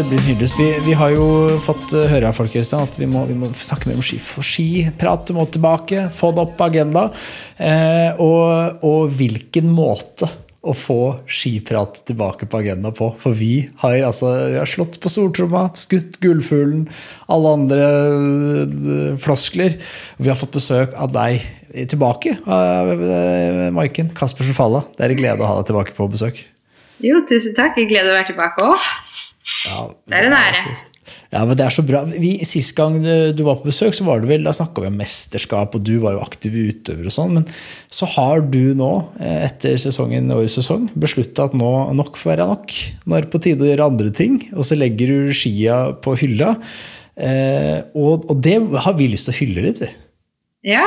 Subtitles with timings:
[0.00, 0.54] Dette blir nydelig.
[0.56, 1.24] Vi, vi har jo
[1.60, 4.16] fått eh, høre av folk Øystein, at vi må, vi må snakke mer om ski.
[4.16, 7.02] For skiprat må tilbake, få det opp på agenda.
[7.60, 10.24] Eh, og, og hvilken måte
[10.64, 10.96] å få
[11.28, 13.10] skiprat tilbake på agenda på.
[13.20, 16.86] For vi har, altså, vi har slått på stortromma, skutt gullfuglen,
[17.28, 19.76] alle andre eh, floskler.
[20.16, 21.44] Vi har fått besøk av deg
[21.92, 24.80] tilbake, av eh, Maiken Caspersen Falla.
[24.96, 26.40] Det er en glede å ha deg tilbake på besøk.
[27.04, 27.76] Jo, tusen takk.
[27.76, 28.90] Jeg gleder være tilbake òg.
[29.66, 30.78] Ja, Det er en ære.
[31.30, 32.00] Ja, men det er så bra.
[32.10, 34.96] Vi, sist gang du var på besøk, så var det vel, da snakka vi om
[34.98, 37.36] mesterskap, og du var jo aktiv utøver og sånn.
[37.38, 37.46] Men
[37.94, 38.90] så har du nå,
[39.22, 42.74] eh, etter sesongen, årets sesong, beslutta at nå nok får være nok.
[43.06, 46.16] Nå er det på tide å gjøre andre ting, og så legger du skia på
[46.18, 46.56] hylla.
[47.14, 49.92] Eh, og, og det har vi lyst til å hylle litt, vi.
[50.74, 50.86] Ja.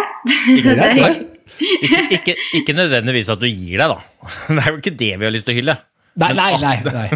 [0.50, 1.14] Det?
[1.54, 4.28] Ikke, ikke, ikke nødvendigvis at du gir deg, da.
[4.54, 5.80] Det er jo ikke det vi har lyst til å hylle.
[6.22, 6.78] Nei, nei, nei.
[6.86, 7.08] nei.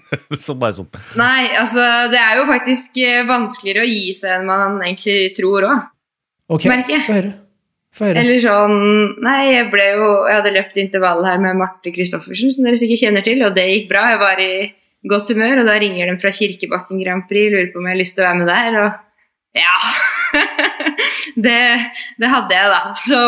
[0.44, 0.88] Så bare sånn.
[1.18, 5.68] Nei, altså det er jo faktisk eh, vanskeligere å gi seg enn man egentlig tror
[5.68, 5.86] òg.
[6.50, 7.06] Ok, Merker jeg.
[7.06, 7.32] få høre.
[7.94, 8.22] Få høre.
[8.22, 8.76] Eller sånn
[9.22, 13.02] Nei, jeg ble jo Jeg hadde løpt intervall her med Marte Christoffersen, som dere sikkert
[13.04, 14.08] kjenner til, og det gikk bra.
[14.14, 14.52] Jeg var i
[15.10, 18.02] godt humør, og da ringer de fra Kirkebakken Grand Prix, lurer på om jeg har
[18.02, 18.98] lyst til å være med der, og
[19.56, 19.76] ja.
[21.46, 21.62] det,
[22.22, 22.92] det hadde jeg, da.
[23.02, 23.20] Så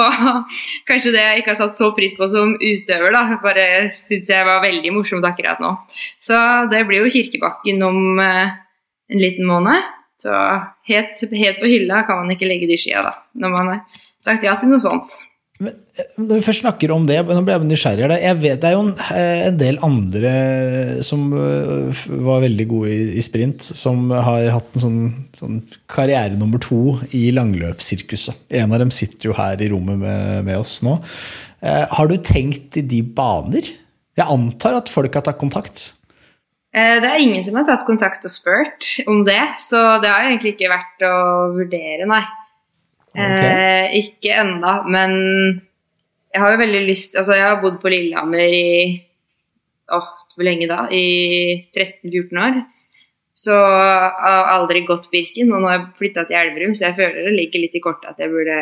[0.88, 3.24] kanskje det jeg ikke har satt så pris på som utøver, da.
[3.42, 3.66] Bare
[3.98, 5.74] syns jeg var veldig morsomt akkurat nå.
[6.22, 6.38] Så
[6.70, 8.54] det blir jo Kirkebakken om eh,
[9.12, 9.90] en liten måned.
[10.22, 10.30] Så
[10.86, 13.16] helt, helt på hylla kan man ikke legge de skia, da.
[13.42, 15.18] Når man har sagt ja til noe sånt.
[15.62, 18.08] Men eh, når vi først snakker om det, nå ble jeg nysgjerrig.
[18.22, 20.32] Jeg vet Det er jo en, eh, del andre
[21.06, 25.00] som eh, var veldig gode i, sprint, som har hatt en sånn,
[25.38, 28.48] sånn karriere nummer to i langløpssirkuset.
[28.62, 30.98] En av dem sitter jo her i rommet med, med oss nå.
[31.62, 33.68] Har du tenkt i de baner?
[34.18, 35.92] Jeg antar at folk har tatt kontakt.
[36.74, 40.56] Det er ingen som har tatt kontakt og spurt om det, så det har egentlig
[40.56, 41.14] ikke vært å
[41.54, 42.24] vurdere, nei.
[43.12, 45.12] Eh, ikke enda, men
[46.32, 48.68] jeg har jo veldig lyst Altså, jeg har bodd på Lillehammer i
[49.92, 50.86] Åh, hvor lenge da?
[50.88, 52.62] I 13-14 år.
[53.36, 56.96] Så jeg har aldri gått Birken, og nå har jeg flytta til Elverum, så jeg
[57.00, 58.58] føler det ligger litt i kortet at jeg burde,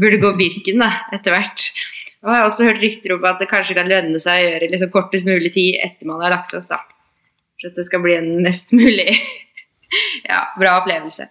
[0.00, 1.64] burde gå Birken da, etter hvert.
[2.24, 4.70] Og jeg har også hørt rykter om at det kanskje kan lønne seg å gjøre
[4.72, 6.80] liksom kortest mulig tid etter man har lagt opp, da.
[7.60, 9.12] For at det skal bli en mest mulig
[10.30, 11.28] ja, bra opplevelse.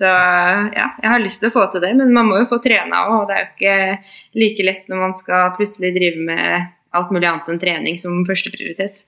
[0.00, 2.60] Så ja, jeg har lyst til å få til det, men man må jo få
[2.64, 6.70] trena òg, og det er jo ikke like lett når man skal plutselig drive med
[6.96, 9.04] alt mulig annet enn trening som førsteprioritet.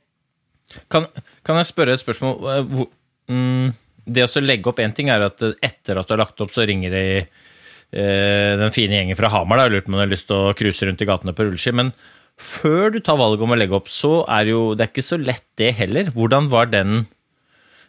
[0.92, 1.08] Kan,
[1.46, 2.84] kan jeg spørre et spørsmål?
[3.32, 3.72] Mm,
[4.04, 6.66] det å legge opp én ting er at etter at du har lagt opp, så
[6.68, 10.28] ringer de eh, den fine gjengen fra Hamar da, lurer på om du har lyst
[10.28, 11.72] til å cruise rundt i gatene på rulleski.
[11.78, 11.94] Men
[12.40, 15.20] før du tar valget om å legge opp, så er jo det er ikke så
[15.20, 16.12] lett det heller.
[16.12, 17.06] Hvordan var den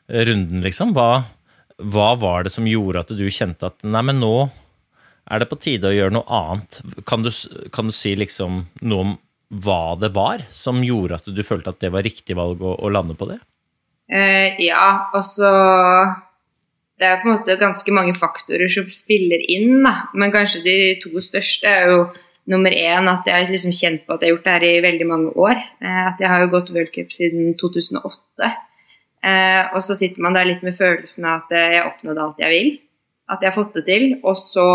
[0.07, 0.95] runden, liksom?
[0.95, 1.25] Hva,
[1.77, 4.35] hva var det som gjorde at du kjente at nei, men nå
[5.31, 6.81] er det på tide å gjøre noe annet?
[7.07, 7.31] Kan du,
[7.73, 9.15] kan du si liksom noe om
[9.63, 12.91] hva det var som gjorde at du følte at det var riktig valg å, å
[12.91, 13.39] lande på det?
[14.11, 15.49] Eh, ja, og så
[16.99, 20.11] Det er på en måte ganske mange faktorer som spiller inn, da.
[20.13, 22.03] Men kanskje de to største er jo
[22.49, 24.83] nummer én at jeg har liksom kjent på at jeg har gjort det her i
[24.85, 25.57] veldig mange år.
[25.81, 28.51] Eh, at jeg har jo gått worldcup siden 2008.
[29.23, 32.43] Eh, og så sitter man der litt med følelsen av at eh, jeg oppnådde alt
[32.43, 32.73] jeg vil.
[33.31, 34.09] At jeg har fått det til.
[34.23, 34.67] Og så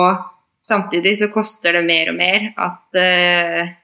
[0.65, 3.75] samtidig så koster det mer og mer at eh,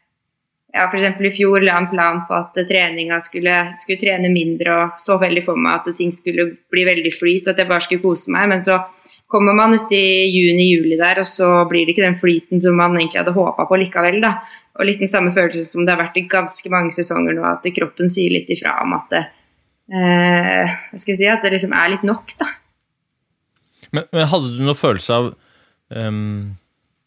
[0.74, 1.20] ja, f.eks.
[1.22, 5.44] i fjor la en plan på at treninga skulle, skulle trene mindre og så veldig
[5.46, 8.48] for meg at ting skulle bli veldig flyt, og at jeg bare skulle kose meg.
[8.50, 8.80] Men så
[9.30, 10.00] kommer man uti
[10.34, 13.78] juni-juli der, og så blir det ikke den flyten som man egentlig hadde håpa på
[13.84, 14.18] likevel.
[14.24, 14.34] da.
[14.74, 17.70] Og litt den samme følelsen som det har vært i ganske mange sesonger nå, at
[17.76, 19.24] kroppen sier litt ifra om at det,
[19.92, 22.50] eh, skal jeg si, at det liksom er litt nok, da.
[23.94, 25.26] Men, men hadde du noen følelse av
[25.94, 26.54] um,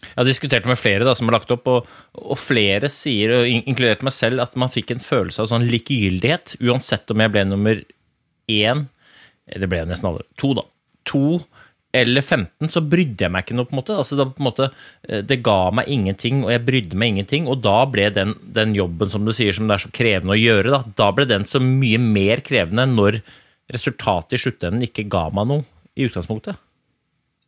[0.04, 1.90] Jeg har diskutert med flere da, som har lagt opp, og,
[2.22, 6.60] og flere sier, og inkludert meg selv, at man fikk en følelse av sånn likegyldighet,
[6.64, 7.84] uansett om jeg ble nummer
[8.48, 8.88] én
[9.48, 10.24] Det ble jeg nesten alle.
[10.40, 10.64] To, da.
[11.12, 11.26] To
[12.02, 13.68] eller 15, så brydde jeg meg ikke noe.
[13.70, 13.98] på en måte.
[13.98, 14.70] Altså, det, på en måte
[15.08, 17.50] eh, det ga meg ingenting, og jeg brydde meg ingenting.
[17.52, 20.40] Og da ble den, den, jobben som du sier, som det er så krevende å
[20.40, 23.22] gjøre, da, da ble den så mye mer krevende når
[23.74, 25.68] resultatet i sluttenden ikke ga meg noe
[25.98, 26.60] i utgangspunktet.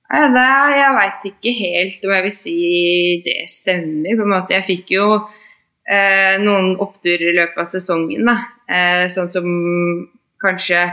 [0.09, 2.55] Det, jeg veit ikke helt om jeg vil si
[3.25, 4.15] det stemmer.
[4.17, 4.55] på en måte.
[4.57, 5.05] Jeg fikk jo
[5.85, 8.25] eh, noen oppturer i løpet av sesongen.
[8.25, 8.39] da.
[8.69, 9.45] Eh, sånn som
[10.41, 10.87] kanskje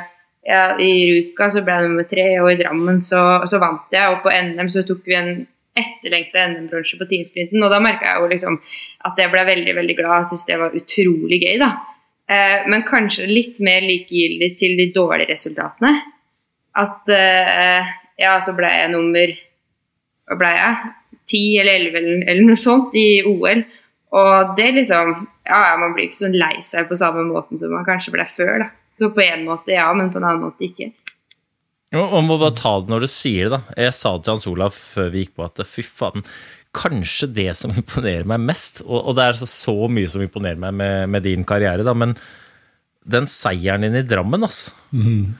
[0.46, 4.14] ja, I Ruka så ble jeg nummer tre, og i Drammen så, så, vant jeg.
[4.14, 5.30] Og på NM så tok vi en
[5.76, 7.62] etterlengta NM-bronse på teamsprinten.
[7.64, 8.58] Og da merka jeg jo liksom
[9.08, 11.56] at jeg ble veldig veldig glad og syntes det var utrolig gøy.
[11.62, 11.72] da.
[12.30, 15.92] Eh, men kanskje litt mer likegyldig til de dårlige resultatene.
[16.78, 17.90] At eh,
[18.22, 19.34] ja, så ble jeg nummer
[20.26, 20.94] Hva ble jeg?
[21.26, 23.66] Ti eller elleve eller, eller noe sånt i OL.
[24.16, 25.14] Og det liksom
[25.46, 28.62] Ja, man blir ikke sånn lei seg på samme måten som man kanskje ble før,
[28.64, 28.74] da.
[28.96, 30.90] Så på en måte ja, men på en annen måte ikke.
[31.96, 33.76] Og må bare ta det når du sier det, da.
[33.86, 36.24] Jeg sa det til Hans Olav før vi gikk på at fy faen,
[36.76, 40.60] kanskje det som imponerer meg mest, og, og det er så, så, mye som imponerer
[40.60, 42.16] meg med, med, din karriere, da, men
[43.06, 44.74] den seieren din i Drammen, altså.
[44.90, 45.36] Mm.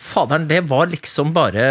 [0.00, 1.64] Faderen, det var liksom bare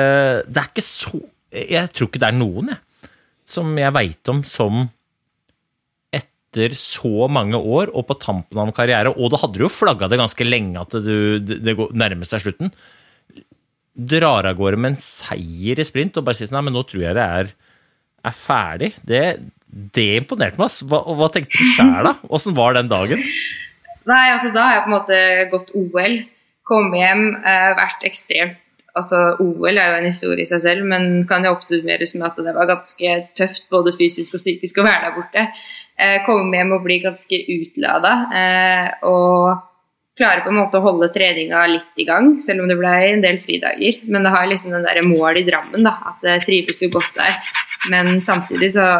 [0.45, 1.17] Det er ikke så
[1.49, 3.09] Jeg tror ikke det er noen, jeg,
[3.49, 4.83] som jeg veit om som
[6.49, 9.71] etter så mange år og på tampen av en karriere, og da hadde du jo
[9.71, 12.73] flagga det ganske lenge at du, det nærmer seg slutten,
[13.93, 17.03] drar av gårde med en seier i sprint og bare sier nei, men nå tror
[17.03, 17.51] jeg det er,
[18.25, 18.93] er ferdig.
[19.05, 19.23] Det,
[19.67, 20.73] det imponerte meg.
[20.89, 22.15] Hva, hva tenkte du sjæl, da?
[22.31, 23.21] Åssen var den dagen?
[24.09, 25.19] Nei, altså Da har jeg på en måte
[25.51, 26.17] gått OL.
[26.69, 28.57] Kommet hjem, eh, vært ekstremt
[28.97, 32.39] altså OL er jo en historie i seg selv, men kan jo oppsummeres med at
[32.45, 35.45] det var ganske tøft både fysisk og psykisk å være der borte.
[35.99, 38.13] Eh, komme hjem og bli ganske utlada.
[38.41, 39.65] Eh, og
[40.19, 43.23] klare på en måte å holde treninga litt i gang, selv om det ble en
[43.23, 44.01] del fridager.
[44.07, 47.15] Men det har liksom den der målet i Drammen, da, at det trives jo godt
[47.19, 47.39] der.
[47.91, 48.91] Men samtidig så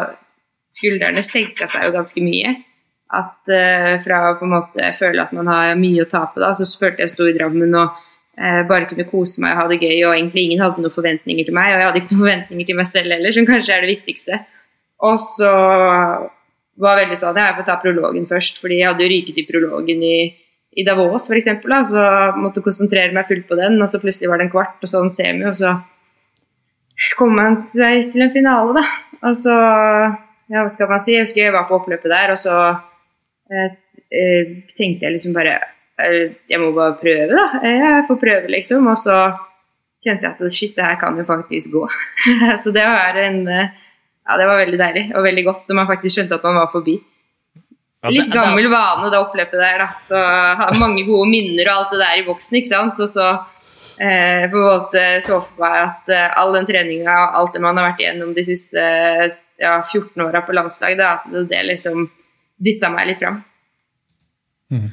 [0.70, 2.52] Skuldrene senka seg jo ganske mye.
[3.10, 6.52] At uh, fra å på en måte føle at man har mye å tape, da,
[6.54, 7.96] så følte jeg sto i Drammen og
[8.40, 11.44] Eh, bare kunne kose meg og ha det gøy, og egentlig ingen hadde noen forventninger
[11.44, 11.74] til meg.
[11.74, 14.38] Og jeg hadde ikke noen forventninger til meg selv heller, som kanskje er det viktigste.
[15.04, 15.50] Og så
[16.80, 20.04] var veldig sånn Jeg får ta prologen først, fordi jeg hadde jo ryket i prologen
[20.06, 20.16] i,
[20.76, 21.50] i Davos f.eks.
[21.90, 22.04] Så
[22.40, 25.02] måtte konsentrere meg fullt på den, og så plutselig var det en kvart, og så
[25.04, 25.76] en semi, og så
[27.16, 28.86] kom man seg til en finale, da.
[29.28, 29.56] Og så
[30.50, 31.12] Ja, hva skal man si?
[31.14, 32.54] Jeg husker jeg var på oppløpet der, og så
[33.54, 33.76] eh,
[34.10, 35.60] eh, tenkte jeg liksom bare
[36.00, 37.60] jeg må bare prøve, da.
[37.60, 38.86] Jeg får prøve, liksom.
[38.88, 39.16] Og så
[40.04, 41.82] kjente jeg at shit, det her kan jo faktisk gå.
[42.62, 43.42] så det var en
[44.28, 46.68] Ja, det var veldig deilig og veldig godt når man faktisk skjønte at man var
[46.72, 46.98] forbi.
[48.08, 49.88] Litt gammel vane, det oppløpet der, da.
[50.04, 53.00] Så har mange gode minner og alt det der i boksen, ikke sant.
[53.02, 53.26] Og så
[54.00, 57.64] eh, på en måte så for meg at eh, all den treninga og alt det
[57.64, 58.86] man har vært igjennom de siste
[59.60, 62.06] ja, 14 åra på landslag, da, at det liksom
[62.60, 63.42] dytta meg litt fram.
[64.72, 64.88] Mm.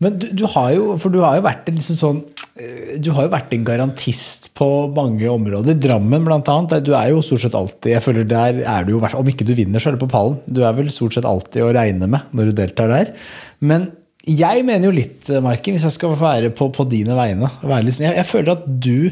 [0.00, 2.20] Men du, du, har jo for du har jo vært en liksom sånn
[2.56, 5.76] eh, du har jo vært en garantist på mange områder.
[5.76, 6.56] Drammen bl.a.
[6.80, 9.52] Du er jo stort sett alltid jeg føler der er du jo, Om ikke du
[9.58, 10.38] vinner, så er du på pallen.
[10.48, 13.12] Du er vel stort sett alltid å regne med når du deltar der.
[13.60, 13.90] Men
[14.28, 18.26] jeg mener jo litt, Maiken, hvis jeg skal være på, på dine vegne jeg, jeg,
[18.28, 19.08] føler at du,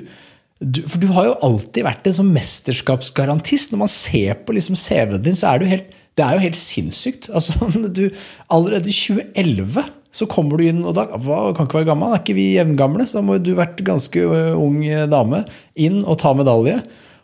[0.61, 3.73] du, For du har jo alltid vært en sånn mesterskapsgarantist.
[3.73, 6.59] Når man ser på liksom CV-en din, så er du helt det er jo helt
[6.59, 7.29] sinnssykt.
[7.31, 7.55] Altså,
[7.99, 8.09] du,
[8.51, 9.85] allerede i 2011
[10.15, 13.05] så kommer du inn, og da hva, kan ikke være gammel, er ikke vi jevngamle,
[13.09, 14.23] så må du vært ganske
[14.57, 14.81] ung
[15.13, 15.43] dame,
[15.77, 16.79] inn og ta medalje.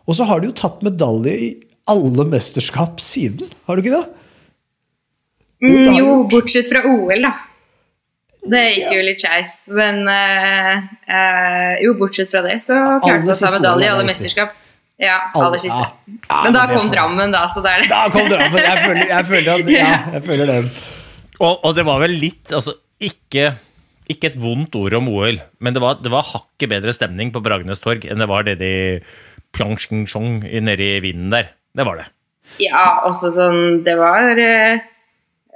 [0.05, 1.49] Og så har du jo tatt medalje i
[1.91, 4.05] alle mesterskap siden, har du ikke det?
[5.65, 7.33] Mm, jo, bortsett fra OL, da.
[8.45, 9.55] Det gikk jo litt skeis.
[9.73, 10.75] Men uh,
[11.09, 14.59] uh, jo, bortsett fra det, så klarte jeg å ta medalje i alle mesterskap.
[15.01, 15.87] Ja, aller siste.
[16.29, 17.89] Ja, men da kom Drammen, da, så det er det.
[17.91, 20.69] Da kom Drammen, jeg føler, jeg føler, at, ja, jeg føler den.
[21.41, 23.49] Og, og, det var vel litt Altså, ikke,
[24.11, 27.43] ikke et vondt ord om OL, men det var, det var hakket bedre stemning på
[27.45, 28.75] Bragenes torg enn det var det i
[29.55, 31.53] Pyeongchang nede i vinden der.
[31.75, 32.09] Det var det.
[32.63, 34.83] Ja, også sånn Det var eh,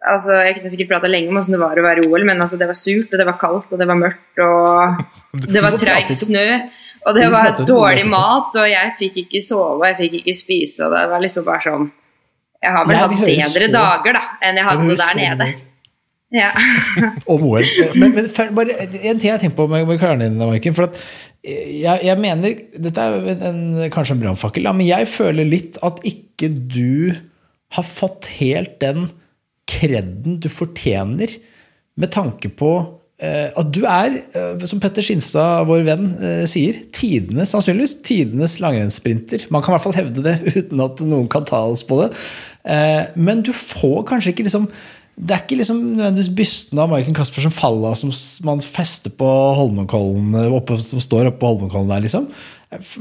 [0.08, 2.40] Altså, Jeg kunne sikkert prata lenge om hvordan det var å være i OL, men
[2.40, 5.00] altså, det var surt, og det var kaldt, og det var mørkt, og
[5.54, 6.44] det var treig snø.
[7.08, 10.86] Og det var dårlig mat, og jeg fikk ikke sove, og jeg fikk ikke spise,
[10.86, 11.88] og det var liksom bare sånn
[12.62, 15.48] Jeg har vel hatt bedre dager, da, enn jeg hadde der nede.
[16.34, 16.50] Ja.
[17.32, 17.64] om OL.
[17.96, 20.76] Men, men bare en ting jeg tenker på med, med klærne dine, Maiken.
[20.76, 21.00] For at
[21.44, 23.62] jeg, jeg mener Dette er en,
[23.94, 27.14] kanskje en brannfakkel, men jeg føler litt at ikke du
[27.76, 29.10] har fått helt den
[29.68, 31.34] kredden du fortjener,
[31.98, 32.70] med tanke på
[33.20, 38.56] eh, at du er, eh, som Petter Skinstad, vår venn, eh, sier, tidenes, sannsynligvis tidenes
[38.62, 39.48] langrennssprinter.
[39.52, 42.12] Man kan i hvert fall hevde det uten at noen kan ta oss på det.
[42.70, 44.70] Eh, men du får kanskje ikke liksom
[45.18, 48.12] det er ikke liksom nødvendigvis bysten av Maiken Caspersen Falla som
[48.46, 52.28] man fester på Holmenkollen, eh, oppe, som står oppe på Holmenkollen der, liksom.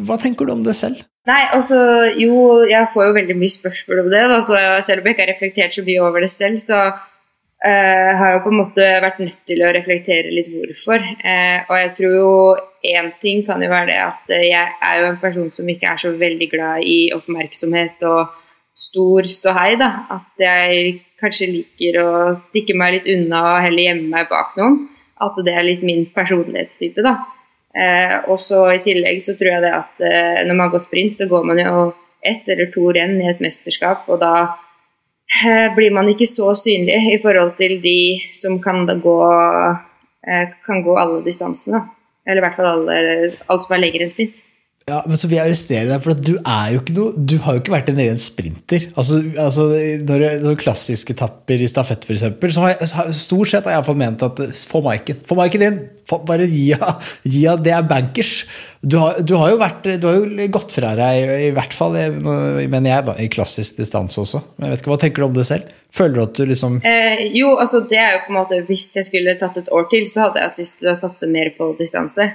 [0.08, 1.04] Hva tenker du om det selv?
[1.28, 1.78] Nei, altså,
[2.16, 4.24] jo, jeg får jo veldig mye spørsmål om det.
[4.32, 8.12] Da, så selv om jeg ikke har reflektert så mye over det selv, så uh,
[8.16, 11.04] har jeg jo på en måte vært nødt til å reflektere litt hvorfor.
[11.20, 12.32] Uh, og jeg tror jo
[12.96, 16.02] én ting kan jo være det at jeg er jo en person som ikke er
[16.06, 18.32] så veldig glad i oppmerksomhet og
[18.78, 19.92] stor ståhei, da.
[20.16, 24.86] At jeg kanskje liker å stikke meg litt unna og heller gjemme meg bak noen.
[25.18, 27.16] At det er litt min personlighetstype, da.
[27.78, 31.18] Eh, og så I tillegg så tror jeg det at eh, når man går sprint,
[31.18, 31.90] så går man jo
[32.26, 34.34] ett eller to renn i et mesterskap, og da
[35.42, 38.00] eh, blir man ikke så synlig i forhold til de
[38.38, 39.20] som kan gå,
[40.26, 41.86] eh, kan gå alle distansene.
[42.28, 42.98] Eller i hvert fall alle,
[43.48, 44.47] alt som er lengre enn sprint.
[44.88, 47.34] Ja, men så vil jeg arrestere deg, for at du er jo ikke noe Du
[47.44, 48.86] har jo ikke vært en ren sprinter.
[48.96, 49.66] Altså, altså
[50.08, 52.24] Når det når klassiske etapper i stafett, f.eks.,
[52.56, 55.20] så har jeg så har, stort sett har jeg iallfall ment at eh, få Maiken
[55.28, 55.82] Få Maiken inn!
[56.08, 58.32] Få, bare gi henne Det er bankers.
[58.80, 62.00] Du har, du har jo vært Du har jo gått fra deg, i hvert fall
[62.16, 64.46] mener jeg, da, i klassisk distanse også.
[64.56, 65.78] Men jeg vet ikke, Hva tenker du om det selv?
[65.98, 68.88] Føler du at du liksom Eh, jo, altså det er jo på en måte Hvis
[68.96, 71.52] jeg skulle tatt et år til, så hadde jeg hatt lyst til å satse mer
[71.60, 72.32] på distanse.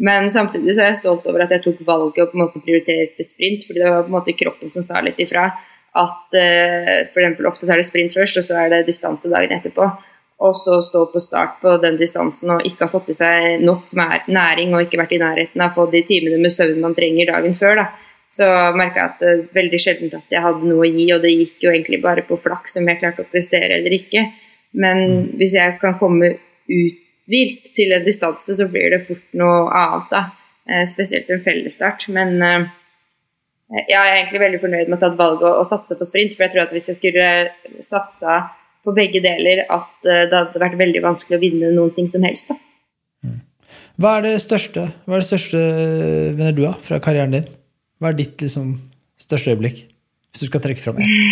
[0.00, 2.62] Men samtidig så er jeg stolt over at jeg tok valget og på en måte
[2.64, 5.50] prioriterte sprint, fordi det var på en måte kroppen som sa litt ifra.
[5.92, 9.52] At eh, eksempel ofte så er det sprint først, og så er det distanse dagen
[9.58, 9.88] etterpå.
[10.42, 13.92] Og så stå på start på den distansen og ikke ha fått i seg nok
[13.94, 17.30] næring og ikke vært i nærheten av å få de timene med søvn man trenger
[17.30, 17.76] dagen før.
[17.82, 17.84] da.
[18.32, 21.34] Så merka jeg at det veldig sjelden at jeg hadde noe å gi, og det
[21.36, 24.24] gikk jo egentlig bare på flaks om jeg klarte å prestere eller ikke.
[24.72, 26.32] Men hvis jeg kan komme
[27.26, 30.22] uthvilt til en distanse, så blir det fort noe annet, da.
[30.70, 32.08] Eh, spesielt en fellesstart.
[32.08, 32.66] Men eh,
[33.88, 36.36] jeg er egentlig veldig fornøyd med å ha tatt valget å, å satse på sprint,
[36.36, 37.28] for jeg tror at hvis jeg skulle
[37.82, 38.42] satsa
[38.82, 42.24] på begge deler, at eh, det hadde vært veldig vanskelig å vinne noen ting som
[42.26, 42.52] helst.
[42.52, 42.58] da.
[44.00, 45.58] Hva er det største Hva er det største,
[46.38, 47.50] mener du, da, fra karrieren din?
[48.00, 48.74] Hva er ditt liksom,
[49.20, 49.84] største øyeblikk?
[50.32, 51.10] Hvis du skal trekke fram ett.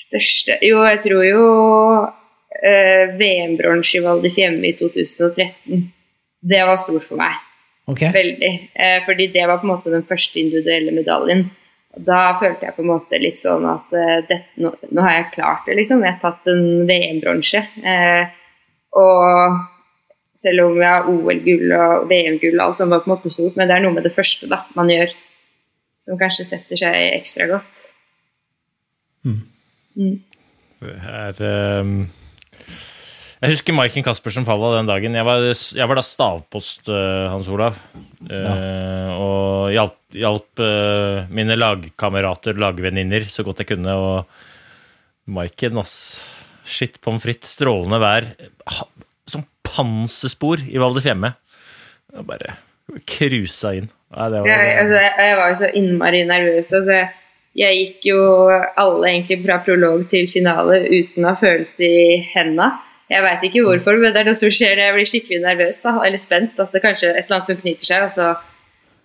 [0.00, 2.19] Største Jo, jeg tror jo eh,
[2.50, 5.84] VM-bronse i Val di Fiemme i 2013.
[6.40, 7.38] Det var stort for meg.
[7.90, 8.12] Okay.
[8.14, 8.52] Veldig.
[8.74, 11.48] Eh, fordi det var på en måte den første individuelle medaljen.
[11.96, 15.32] Da følte jeg på en måte litt sånn at eh, dette, nå, nå har jeg
[15.34, 16.04] klart det, liksom.
[16.06, 17.64] Jeg har tatt en VM-bronse.
[17.82, 18.36] Eh,
[19.00, 19.58] og
[20.40, 23.58] selv om vi har OL-gull og VM-gull og alt som var på en måte stort,
[23.58, 25.12] men det er noe med det første da, man gjør
[26.00, 27.82] som kanskje setter seg ekstra godt.
[30.80, 32.06] Det er, ehm,
[33.40, 35.16] jeg husker Maiken Caspersen Falla den dagen.
[35.16, 37.78] Jeg var, jeg var da stavpost, eh, Hans Olav.
[38.28, 38.54] Ja.
[39.16, 43.96] Og hjalp, hjalp eh, mine lagkamerater, lagvenninner, så godt jeg kunne.
[43.96, 45.96] Og Maiken, ass.
[46.70, 48.28] Shit pommes frites, strålende vær.
[49.30, 51.32] Som panserspor i Val di Fiemme.
[52.26, 52.58] Bare
[53.06, 53.88] cruisa inn.
[54.10, 56.70] Nei, det var, Jeg, altså, jeg, jeg var jo så innmari nervøs.
[56.74, 57.10] Altså, jeg,
[57.60, 58.20] jeg gikk jo
[58.50, 62.72] alle egentlig fra prolog til finale uten å ha følelse i henda.
[63.10, 65.80] Jeg veit ikke hvorfor, men det er noe som skjer når jeg blir skikkelig nervøs
[65.82, 66.60] da, eller spent.
[66.62, 68.30] At det kanskje er et eller annet som knyter seg, og så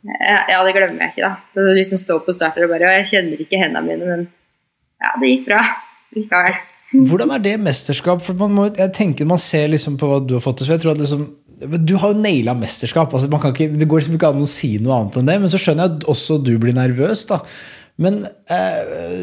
[0.05, 1.61] Ja, det glemmer jeg ikke, da.
[1.63, 4.27] er liksom stå på starter og bare «Ja, Jeg kjenner ikke hendene mine, men
[5.01, 5.63] ja, det gikk bra
[6.13, 6.59] likevel.
[7.09, 8.21] Hvordan er det mesterskap?
[8.23, 10.69] For man, må, jeg tenker man ser liksom på hva du har fått til.
[10.71, 11.25] Jeg tror at liksom,
[11.81, 13.13] du har jo naila mesterskap.
[13.17, 15.39] Altså ikke, det går liksom ikke an å si noe annet enn det.
[15.41, 17.25] Men så skjønner jeg at også du blir nervøs.
[17.31, 17.41] da.
[17.95, 18.81] Men eh,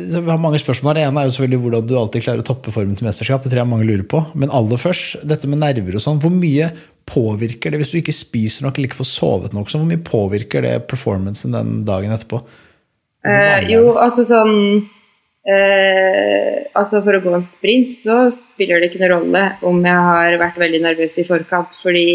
[0.08, 0.96] så Vi har mange spørsmål.
[0.96, 3.44] Det ene er jo selvfølgelig hvordan du alltid klarer å toppe formen til mesterskap.
[3.44, 4.22] Det tror jeg mange lurer på.
[4.38, 6.20] Men aller først, dette med nerver og sånn.
[6.22, 6.70] Hvor mye
[7.08, 9.68] påvirker det hvis du ikke spiser nok eller ikke får sovet nok?
[9.68, 12.40] Så hvor mye påvirker det performancen den dagen etterpå?
[13.28, 14.56] Eh, jo, altså sånn
[15.46, 20.06] eh, Altså For å gå en sprint så spiller det ikke noen rolle om jeg
[20.08, 22.08] har vært veldig nervøs i forkant, fordi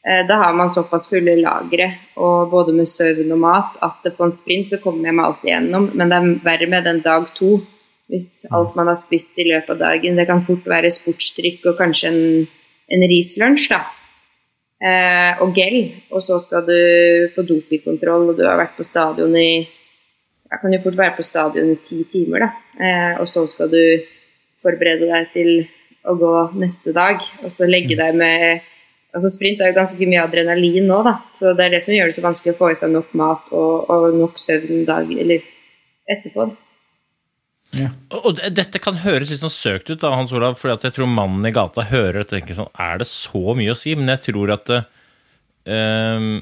[0.00, 4.32] da har man såpass fulle lagre, og både med søvn og mat, at på en
[4.38, 5.90] sprint så kommer jeg meg alltid gjennom.
[5.92, 7.60] Men det er verre med den dag to,
[8.10, 11.76] Hvis alt man har spist i løpet av dagen, det kan fort være sportsdrikk og
[11.78, 12.48] kanskje en,
[12.90, 13.84] en rislunsj, da.
[14.80, 15.76] Eh, og gel.
[16.10, 16.78] Og så skal du
[17.34, 19.68] på dopingkontroll, og du har vært på stadion i
[20.50, 22.48] Jeg kan jo fort være på stadion i ti timer, da.
[22.80, 23.82] Eh, og så skal du
[24.64, 25.50] forberede deg til
[26.02, 28.64] å gå neste dag, og så legge deg med
[29.14, 31.16] Altså Sprint er jo ganske mye adrenalin nå, da.
[31.38, 33.48] Så det er det som gjør det så vanskelig å få i seg nok mat
[33.50, 35.42] og, og nok søvn dag eller
[36.10, 36.46] etterpå.
[37.74, 37.88] Ja.
[38.18, 41.06] Og det- dette kan høres litt sånn søkt ut, da, Hans Olav, for jeg tror
[41.10, 43.94] mannen i gata hører og tenker sånn Er det så mye å si?
[43.94, 46.40] Men jeg tror at uh,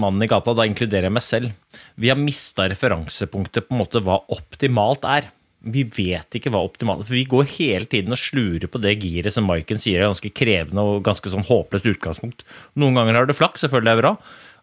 [0.00, 1.52] mannen i gata, da inkluderer jeg meg selv,
[2.00, 5.28] vi har mista referansepunktet på en måte hva optimalt er.
[5.60, 9.34] Vi vet ikke hva optimalt for vi går hele tiden og slurer på det giret
[9.34, 12.46] som Maiken sier er ganske krevende og ganske sånn håpløst utgangspunkt.
[12.80, 14.14] Noen ganger har du flaks, selvfølgelig er det bra.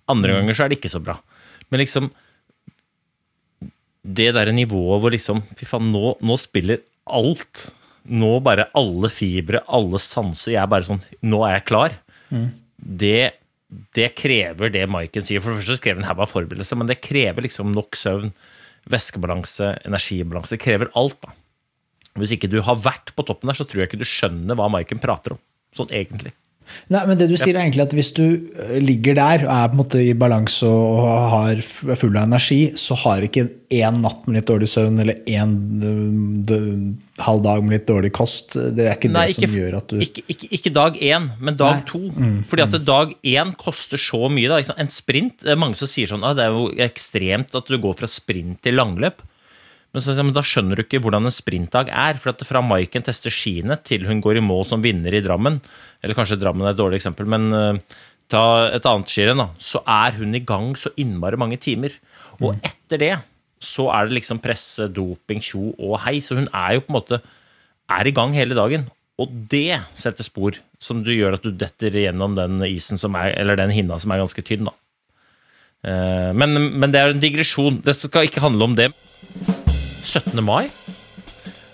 [0.10, 1.20] Andre ganger så er det ikke så bra.
[1.70, 2.10] Men liksom
[4.08, 7.70] det derre nivået hvor liksom Fy faen, nå, nå spiller alt.
[8.08, 10.54] Nå bare alle fibre, alle sanser.
[10.56, 11.98] Jeg er bare sånn Nå er jeg klar.
[12.78, 13.34] Det,
[13.98, 15.44] det krever det Maiken sier.
[15.44, 18.32] For det første skrev hun haug av forberedelse, men det krever liksom nok søvn,
[18.92, 20.60] væskebalanse, energibalanse.
[20.62, 21.36] Krever alt, da.
[22.18, 24.70] Hvis ikke du har vært på toppen der, så tror jeg ikke du skjønner hva
[24.74, 25.42] Maiken prater om.
[25.76, 26.34] Sånn egentlig.
[26.94, 29.70] Nei, men det du sier er egentlig at Hvis du øh, ligger der og er
[29.70, 34.24] på en måte i balanse og har full av energi, så har ikke én natt
[34.28, 35.56] med litt dårlig søvn eller én
[37.24, 39.92] halv dag med litt dårlig kost Det er ikke Nei, det ikke, som gjør at
[39.92, 41.88] du ikke, ikke, ikke dag én, men dag Nei.
[41.90, 42.04] to.
[42.48, 44.52] Fordi at dag én koster så mye.
[44.52, 44.78] Da.
[44.78, 47.80] En sprint Det er mange som sier sånn at det er jo ekstremt at du
[47.82, 49.24] går fra sprint til langløp.
[49.98, 52.20] Men, så, men da skjønner du ikke hvordan en sprintdag er.
[52.22, 55.58] For at fra Maiken tester skiene til hun går i mål som vinner i Drammen,
[56.06, 57.98] eller kanskje Drammen er et dårlig eksempel, men uh,
[58.30, 58.44] ta
[58.76, 61.98] et annet skirenn, da, så er hun i gang så innmari mange timer.
[62.38, 63.16] Og etter det
[63.58, 66.20] så er det liksom presse, doping, tjo og hei.
[66.22, 67.22] Så hun er jo på en måte
[67.90, 68.86] er i gang hele dagen.
[69.18, 73.32] Og det setter spor, som du gjør at du detter gjennom den isen som er,
[73.34, 74.70] eller den hinna som er ganske tynn.
[74.70, 74.76] da.
[75.90, 77.82] Eh, Men, men det er en digresjon.
[77.82, 78.92] Det skal ikke handle om det.
[80.02, 80.44] 17.
[80.46, 80.68] mai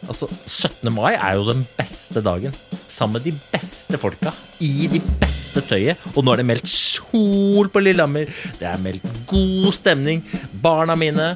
[0.03, 0.89] Altså, 17.
[0.91, 2.53] mai er jo den beste dagen.
[2.91, 4.33] Sammen med de beste folka.
[4.63, 6.01] I de beste tøyet.
[6.13, 8.27] Og nå er det meldt sol på Lillehammer.
[8.59, 10.23] Det er meldt god stemning.
[10.63, 11.33] Barna mine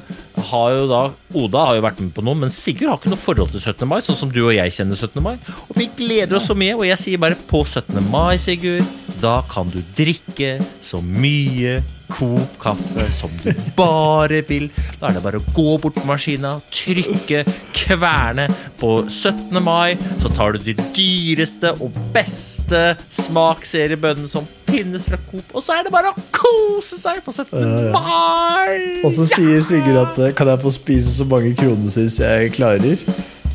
[0.50, 1.02] har jo da
[1.38, 3.84] Oda har jo vært med på noe, men Sigurd har ikke noe forhold til 17.
[3.88, 5.20] mai, sånn som du og jeg kjenner 17.
[5.24, 5.36] mai.
[5.68, 8.00] Og vi gleder oss så mye, og jeg sier bare på 17.
[8.12, 8.88] mai, Sigurd,
[9.20, 14.68] da kan du drikke så mye Coop kaffe som du bare vil.
[15.00, 17.42] Da er det bare å gå bort på maskina, trykke,
[17.76, 18.46] kverne.
[18.80, 19.58] På 17.
[19.62, 25.78] mai så tar du de dyreste og beste smaksseriebønnene som finnes fra Coop, og så
[25.78, 27.92] er det bare å kose seg på 17.
[27.94, 29.00] mai!
[29.06, 32.52] Og så sier Sigurd at eh, kan jeg få spise så mange kroner siden jeg
[32.56, 33.04] klarer?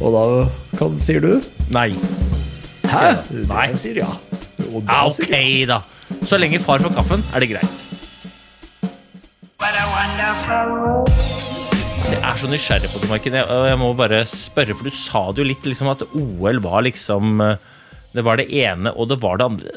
[0.01, 0.23] Og da
[0.79, 1.35] kan, sier du
[1.73, 1.91] Nei.
[2.89, 3.05] Hæ?
[3.49, 3.67] Nei.
[3.73, 4.09] Jeg sier ja.
[4.73, 5.77] Og da Ja, sier ja.
[5.77, 6.17] da.
[6.25, 7.83] Så lenge far får kaffen, er det greit.
[12.03, 13.35] Altså, jeg er så nysgjerrig på det, Marken.
[13.39, 16.83] Jeg, jeg må bare spørre, for du sa det jo litt liksom at OL var
[16.83, 17.61] liksom eh,
[18.11, 19.71] Det var det ene, og det var det andre.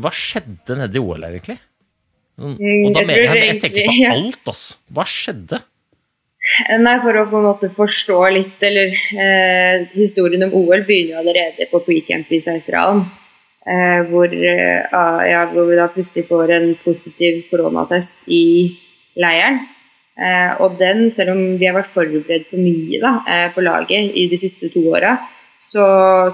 [0.00, 1.58] Hva skjedde nede i OL her, egentlig?
[2.38, 4.64] Sånn, Og da mener jeg, jeg tenker på alt, ass.
[4.96, 5.60] Hva skjedde?
[6.80, 11.22] Nei, For å på en måte forstå litt, eller eh, Historien om OL begynner jo
[11.26, 13.04] allerede på pre-camp i Seisdalen.
[13.68, 18.44] Eh, hvor, eh, ja, hvor vi da plutselig får en positiv koronatest i
[19.20, 19.62] leiren.
[20.18, 24.16] Eh, og den, selv om vi har vært forberedt på mye da, eh, på laget
[24.18, 25.14] i de siste to åra,
[25.70, 25.84] så,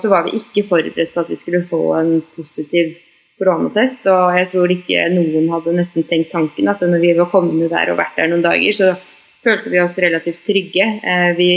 [0.01, 2.94] så var vi ikke forberedt på at vi skulle få en positiv
[3.38, 4.07] koronatest.
[4.09, 7.92] Og jeg tror ikke noen hadde nesten tenkt tanken at når vi var kommet der
[7.92, 8.94] og vært der noen dager, så
[9.44, 10.87] følte vi oss relativt trygge.
[11.05, 11.51] Eh, vi,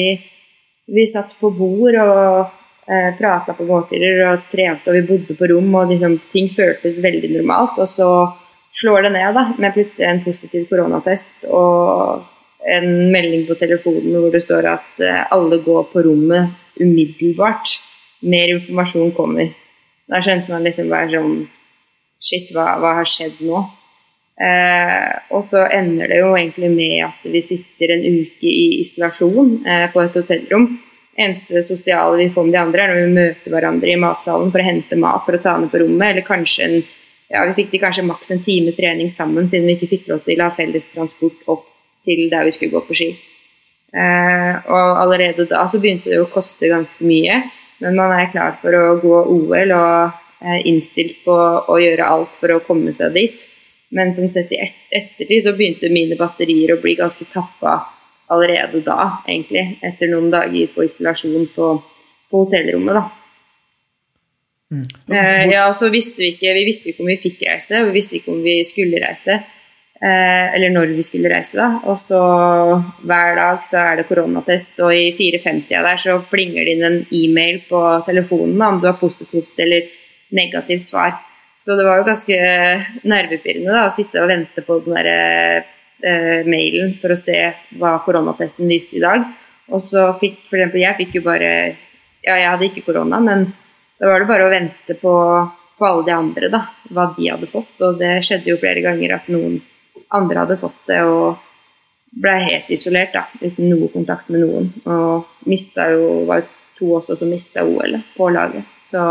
[0.92, 5.50] vi satt på bord og eh, prata på måltider og trente, og vi bodde på
[5.54, 7.80] rom, og liksom, ting føltes veldig normalt.
[7.80, 8.10] Og så
[8.74, 12.26] slår det ned da, med plutselig en positiv koronatest og
[12.68, 17.78] en melding på telefonen hvor det står at eh, alle går på rommet umiddelbart.
[18.28, 19.54] Mer informasjon kommer.
[20.10, 21.38] Da skjønte man liksom bare sånn
[22.18, 23.60] Shit, hva, hva har skjedd nå?
[24.42, 29.52] Eh, og så ender det jo egentlig med at vi sitter en uke i isolasjon
[29.66, 30.66] eh, på et hotellrom.
[31.18, 34.62] Eneste sosiale vi får med de andre, er når vi møter hverandre i matsalen for
[34.62, 36.76] å hente mat for å ta ned på rommet, eller kanskje en
[37.30, 40.24] ja, vi fikk de kanskje maks en time trening sammen, siden vi ikke fikk lov
[40.26, 41.66] til å ha felles transport opp
[42.08, 43.10] til der vi skulle gå på ski.
[43.92, 47.42] Eh, og allerede da så begynte det å koste ganske mye,
[47.84, 52.40] men man er klar for å gå OL og eh, innstilt på å gjøre alt
[52.40, 53.44] for å komme seg dit.
[53.96, 57.78] Men som sett i et ettertid så begynte mine batterier å bli ganske tappa
[58.32, 59.78] allerede da, egentlig.
[59.84, 61.70] Etter noen dager på isolasjon på,
[62.28, 63.06] på hotellrommet, da.
[64.72, 64.88] Mm.
[65.16, 68.18] Eh, ja, så visste vi ikke Vi visste ikke om vi fikk reise, vi visste
[68.20, 69.38] ikke om vi skulle reise.
[69.98, 71.80] Eh, eller når vi skulle reise, da.
[71.90, 72.20] Og så
[73.08, 77.00] hver dag så er det koronatest, og i 4.50 der så plinger det inn en
[77.16, 79.88] e-mail på telefonen om du har positivt eller
[80.38, 81.16] negativt svar.
[81.58, 82.38] Så det var jo ganske
[83.10, 85.66] nervepirrende da, å sitte og vente på den der,
[86.06, 87.40] eh, mailen for å se
[87.80, 89.26] hva koronatesten viste i dag.
[89.74, 91.76] Og så fikk for eksempel jeg fikk jo bare
[92.28, 93.54] Ja, jeg hadde ikke korona, men
[94.00, 95.14] da var det bare å vente på,
[95.78, 96.64] på alle de andre, da.
[96.94, 97.74] Hva de hadde fått.
[97.82, 99.60] Og det skjedde jo flere ganger at noen
[100.14, 101.44] andre hadde fått det og
[102.18, 104.70] ble helt isolert, da, uten noe kontakt med noen.
[104.88, 108.66] Og mista jo var jo to også som mista OL på laget.
[108.92, 109.04] Så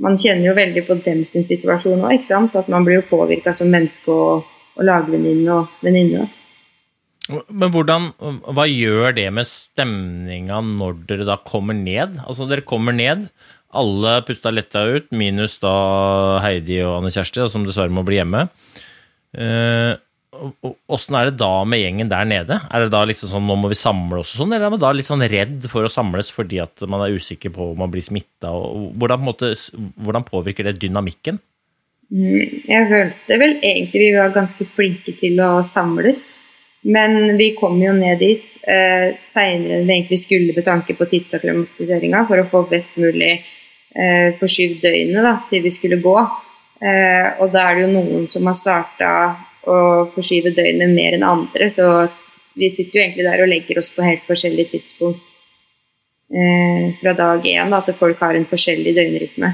[0.00, 2.56] man kjenner jo veldig på dem sin situasjon òg, ikke sant.
[2.56, 4.46] At man blir jo påvirka som menneske og,
[4.78, 6.28] og lagvenninne og venninne.
[7.30, 8.08] Men hvordan,
[8.56, 12.16] hva gjør det med stemninga når dere da kommer ned?
[12.24, 13.28] Altså dere kommer ned,
[13.70, 15.72] alle pusta letta ut, minus da
[16.44, 18.46] Heidi og Anne Kjersti, som dessverre må bli hjemme.
[19.36, 19.92] Eh,
[20.90, 22.58] åssen er det da med gjengen der nede?
[22.70, 24.82] Er det da liksom sånn nå må vi samle oss og sånn, eller er man
[24.82, 27.92] da litt sånn redd for å samles fordi at man er usikker på om man
[27.92, 28.50] blir smitta?
[28.50, 31.40] Hvordan, hvordan, påvirker det dynamikken?
[32.10, 36.32] Mm, jeg følte vel egentlig vi var ganske flinke til å samles.
[36.80, 41.08] Men vi kom jo ned dit eh, seinere enn vi egentlig skulle med tanke på
[41.10, 43.34] tidsakklimatiseringa for å få best mulig
[43.94, 46.16] eh, forskyvd døgnet da, til vi skulle gå.
[46.80, 49.12] Eh, og da er det jo noen som har starta
[49.68, 49.78] å
[50.14, 52.08] forskyve døgnet mer enn andre, så
[52.56, 55.20] vi sitter jo egentlig der og legger oss på helt forskjellig tidspunkt
[56.32, 59.52] eh, fra dag én, at folk har en forskjellig døgnrytme.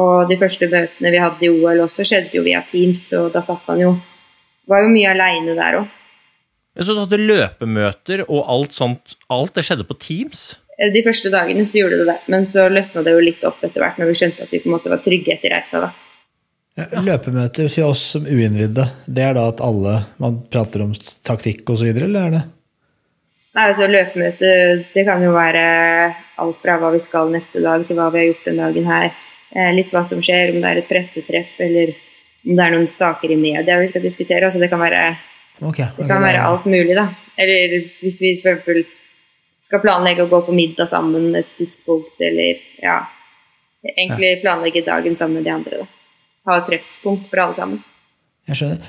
[0.00, 3.44] Og de første møtene vi hadde i OL også, skjedde jo via Teams, og da
[3.44, 3.92] satt man jo
[4.70, 5.86] Var jo mye aleine der òg.
[6.78, 10.44] Så du hadde løpemøter og alt sånt, alt det skjedde på Teams?
[10.82, 13.62] Eh, de første dagene så gjorde det det, men så løsna det jo litt opp
[13.62, 15.86] etter hvert når vi skjønte at vi på en måte var trygge etter reisa.
[15.86, 15.92] da.
[17.04, 20.94] Løpemøter for oss som uinnvidde, det er da at alle man prater om
[21.26, 22.42] taktikk osv., eller er det?
[23.52, 24.52] Nei, altså Løpemøte
[24.94, 25.64] det kan jo være
[26.40, 29.10] alt fra hva vi skal neste dag, til hva vi har gjort den dagen her.
[29.52, 31.92] Eh, litt hva som skjer, om det er et pressetreff eller
[32.42, 34.46] om det er noen saker i media vi skal diskutere.
[34.48, 35.04] altså Det kan være,
[35.60, 37.10] okay, okay, det kan være alt mulig, da.
[37.36, 38.80] Eller hvis vi for
[39.72, 43.00] skal planlegge å gå på middag sammen et tidspunkt, eller ja
[43.82, 45.78] Egentlig planlegge dagen sammen med de andre.
[45.82, 45.86] da
[46.48, 47.82] ha et treffpunkt for alle sammen.
[48.50, 48.86] Jeg skjønner.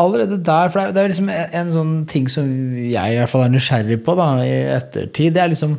[0.00, 3.54] Allerede der, for det er liksom en sånn ting som jeg i hvert fall er
[3.54, 5.78] nysgjerrig på da, i ettertid, det er liksom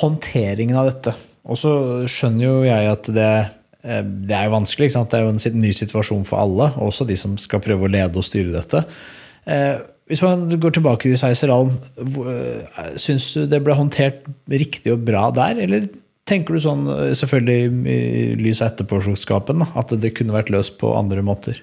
[0.00, 1.14] håndteringen av dette.
[1.50, 1.72] Og så
[2.10, 3.30] skjønner jo jeg at det,
[3.80, 4.90] eh, det er jo vanskelig.
[4.90, 5.10] ikke sant?
[5.10, 8.20] Det er jo en ny situasjon for alle, også de som skal prøve å lede
[8.20, 8.84] og styre dette.
[10.10, 15.28] Hvis man går tilbake til Seiseral, eh, syns du det ble håndtert riktig og bra
[15.34, 15.86] der, eller
[16.30, 20.92] Tenker du sånn, eh, selvfølgelig i lys av etterpåklokskapen, at det kunne vært løst på
[20.94, 21.58] andre måter?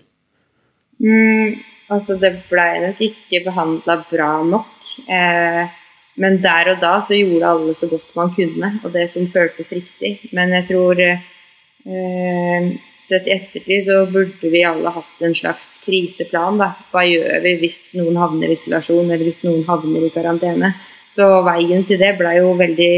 [0.99, 1.55] Mm,
[1.93, 4.89] altså, det blei nok ikke behandla bra nok.
[5.07, 5.77] Eh,
[6.17, 9.71] men der og da så gjorde alle så godt man kunne, og det som føltes
[9.77, 10.17] riktig.
[10.35, 12.71] Men jeg tror eh,
[13.07, 16.59] sett i ettertid så burde vi alle hatt en slags kriseplan.
[16.61, 16.71] Da.
[16.91, 20.73] Hva gjør vi hvis noen havner i isolasjon, eller hvis noen havner i karantene?
[21.17, 22.91] Så veien til det ble jo veldig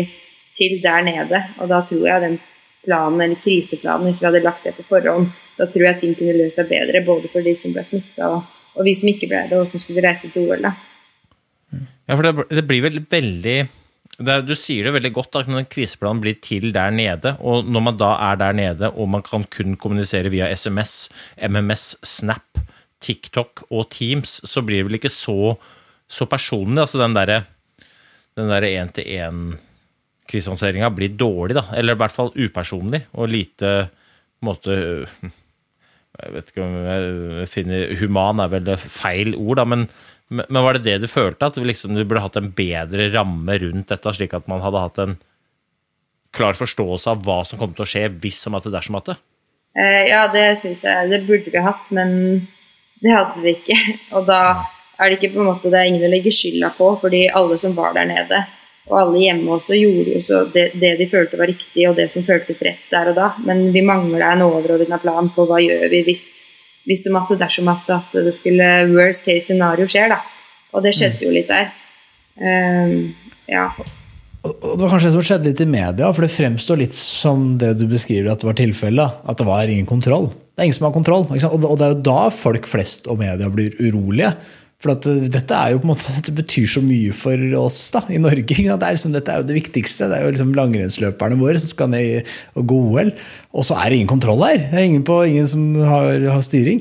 [0.57, 1.43] til der nede.
[1.59, 2.39] Og da tror jeg den
[2.85, 6.37] planen, eller kriseplanen, hvis vi hadde lagt det på forhånd, da tror jeg ting kunne
[6.37, 9.43] løst seg bedre, både for de som ble smitta, og, og, vi som ikke ble
[9.49, 10.69] det, og som skulle reise til OL.
[10.69, 13.57] Ja, for det, det blir vel veldig
[14.17, 17.99] er, Du sier det veldig godt, at kriseplanen blir til der nede, og når man
[17.99, 21.09] da er der nede, og man kan kun kommunisere via SMS,
[21.49, 22.59] MMS, Snap,
[22.99, 25.55] TikTok og Teams, så blir det vel ikke så,
[26.09, 26.83] så personlig.
[26.83, 27.43] Altså den derre
[28.39, 29.57] der én-til-én
[30.29, 31.65] krisehåndteringa blir dårlig, da.
[31.75, 34.75] Eller i hvert fall upersonlig og lite på en måte
[36.19, 39.85] Jeg vet ikke om jeg finner Human er vel feil ord, da, men,
[40.29, 41.49] men var det det du følte?
[41.49, 45.01] At liksom, du burde hatt en bedre ramme rundt dette, slik at man hadde hatt
[45.01, 45.17] en
[46.35, 49.09] klar forståelse av hva som kom til å skje hvis og at det dersom at
[49.09, 49.17] det?
[49.77, 51.09] Eh, ja, det syns jeg.
[51.09, 52.13] Det burde vi hatt, men
[53.01, 53.79] det hadde vi ikke.
[54.17, 54.41] Og da
[54.99, 57.57] er det ikke på en måte det er ingen å legge skylda på, fordi alle
[57.61, 58.41] som var der nede,
[58.89, 62.25] og alle hjemme også gjorde jo det, det, de følte var riktig, og det som
[62.25, 63.27] føltes rett der og da.
[63.45, 66.25] Men vi mangla en overordna plan på hva gjør vi hvis,
[66.87, 70.19] hvis det måtte dersom at, at, det skulle worst case scenario skjer, da.
[70.73, 71.71] Og det skjedde jo litt der.
[72.39, 73.09] Um,
[73.49, 73.67] ja.
[74.39, 77.73] Det var kanskje det som skjedde litt i media, for det fremstår litt som det
[77.81, 79.25] du beskriver at det var tilfellet.
[79.27, 80.29] At det var ingen kontroll.
[80.31, 81.27] Det er ingen som har kontroll.
[81.27, 84.31] Og det er jo da folk flest og media blir urolige.
[84.79, 87.79] For at uh, dette er jo på en måte, dette betyr så mye for oss
[87.91, 88.45] da, i Norge.
[88.47, 90.07] Det er liksom, dette er jo det viktigste.
[90.07, 93.11] Det er jo liksom langrennsløperne våre som skal ned og gå OL.
[93.51, 94.61] Og så er det ingen kontroll her.
[94.69, 96.79] Det er ingen, på, ingen som har, har styring.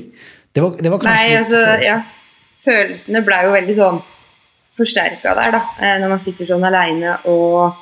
[0.55, 1.89] Det var, det var kanskje Nei, litt altså, følelse.
[1.89, 1.97] ja,
[2.69, 3.99] følelsene ble jo veldig sånn
[4.79, 5.61] forsterka der, da.
[5.83, 7.75] eh, Når man sitter sånn aleine og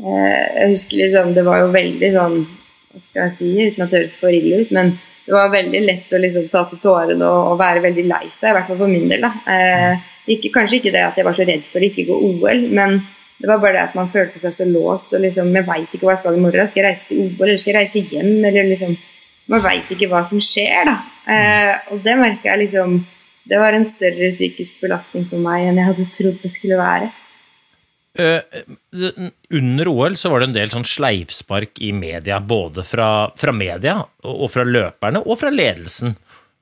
[0.00, 3.92] eh, Jeg husker liksom Det var jo veldig sånn Hva skal jeg si, uten at
[3.92, 4.94] det høres for ille ut, men
[5.28, 8.48] det var veldig lett å liksom ta til tårene og, og være veldig lei seg,
[8.48, 9.26] i hvert fall for min del.
[9.28, 12.62] Eh, ikke, kanskje ikke det at jeg var så redd for å ikke gå OL,
[12.78, 12.96] men
[13.36, 16.08] det var bare det at man følte seg så låst og liksom Jeg veit ikke
[16.08, 16.70] hva jeg skal i morgen.
[16.70, 18.32] Skal jeg reise til OL, eller skal jeg reise hjem?
[18.48, 18.96] Eller liksom
[19.48, 20.96] Man veit ikke hva som skjer, da.
[21.28, 22.98] Eh, og det merker jeg liksom
[23.48, 27.12] Det var en større psykisk belastning for meg enn jeg hadde trodd det skulle være.
[28.14, 28.40] Eh,
[29.54, 33.98] under OL så var det en del sånn sleivspark i media, både fra, fra media
[34.26, 36.16] og fra løperne og fra ledelsen.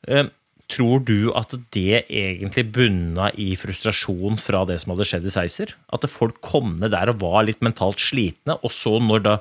[0.09, 0.27] Eh,
[0.67, 5.75] Tror du at det egentlig bunna i frustrasjon fra det som hadde skjedd i Seiser?
[5.95, 9.37] At folk kom ned der og var litt mentalt slitne, og så når da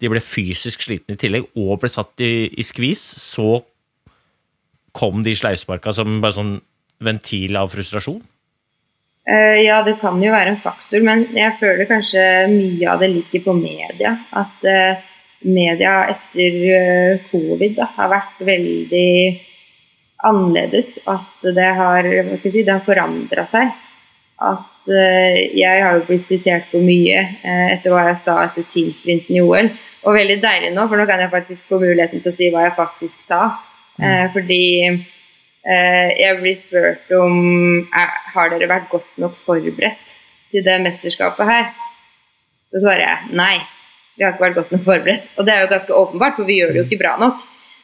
[0.00, 3.60] de ble fysisk slitne i tillegg og ble satt i, i skvis, så
[4.96, 6.56] kom de sleivsparka som bare sånn
[7.04, 8.22] ventil av frustrasjon?
[9.28, 13.12] Eh, ja, det kan jo være en faktor, men jeg føler kanskje mye av det
[13.12, 14.16] ligger på media.
[14.34, 15.04] At eh,
[15.46, 19.12] media etter eh, covid da, har vært veldig
[20.26, 20.98] annerledes.
[21.06, 23.72] At det har, hva si, det har forandra seg.
[24.42, 29.42] At jeg har jo blitt sitert på mye etter hva jeg sa etter teamsprinten i
[29.44, 29.68] OL.
[30.02, 32.64] Og veldig deilig nå, for nå kan jeg faktisk få muligheten til å si hva
[32.66, 33.44] jeg faktisk sa.
[34.02, 34.32] Mm.
[34.32, 34.62] fordi
[35.62, 37.36] jeg blir spurt om
[37.92, 40.16] har dere vært godt nok forberedt
[40.50, 41.70] til det mesterskapet her.
[42.72, 43.54] Så svarer jeg nei,
[44.16, 45.30] vi har ikke vært godt nok forberedt.
[45.36, 47.40] Og det er jo ganske åpenbart, for vi gjør det jo ikke bra nok.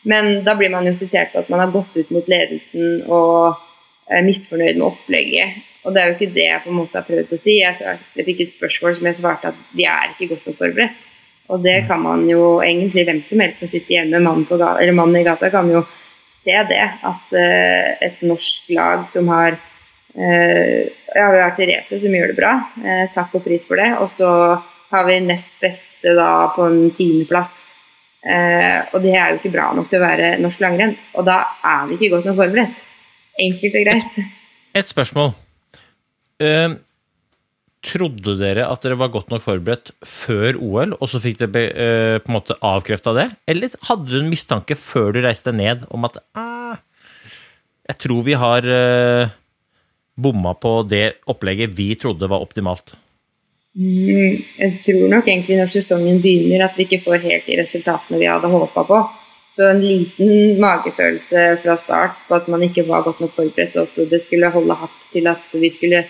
[0.09, 3.59] Men da blir man jo sitert på at man har gått ut mot ledelsen og
[4.09, 5.59] er misfornøyd med opplegget.
[5.85, 7.59] Og det er jo ikke det jeg på en måte har prøvd å si.
[7.61, 11.05] Jeg, fikk et spørsmål som jeg svarte at vi er ikke godt nok forberedt.
[11.49, 14.85] Og det kan man jo egentlig hvem som helst som sitter hjemme, mannen, på gata,
[14.93, 15.81] mannen i gata, kan jo
[16.49, 16.81] se det.
[17.13, 20.81] At uh, et norsk lag som har uh,
[21.15, 22.57] Ja, vi har Therese som gjør det bra.
[22.81, 23.93] uh, takk og pris for det.
[24.01, 24.33] Og så
[24.89, 27.55] har vi nest beste da på en tiendeplass.
[28.25, 30.97] Uh, og det er jo ikke bra nok til å være norsk langrenn.
[31.15, 32.85] Og da er vi ikke godt nok forberedt.
[33.39, 34.19] Enkelt og greit.
[34.75, 35.37] Et spørsmål.
[36.43, 36.71] Eh,
[37.85, 42.19] trodde dere at dere var godt nok forberedt før OL, og så fikk dere eh,
[42.23, 43.29] på en måte avkrefta det?
[43.49, 46.79] Eller hadde du en mistanke før du reiste ned om at ah,
[47.89, 49.37] jeg tror vi har eh,
[50.19, 52.97] bomma på det opplegget vi trodde var optimalt?
[53.79, 58.19] Mm, jeg tror nok egentlig når sesongen begynner at vi ikke får helt de resultatene
[58.19, 59.03] vi hadde håpa på.
[59.59, 63.89] Så en liten magefølelse fra start på at man ikke var godt nok forberedt, og
[63.89, 66.05] at det skulle holde hardt til at vi skulle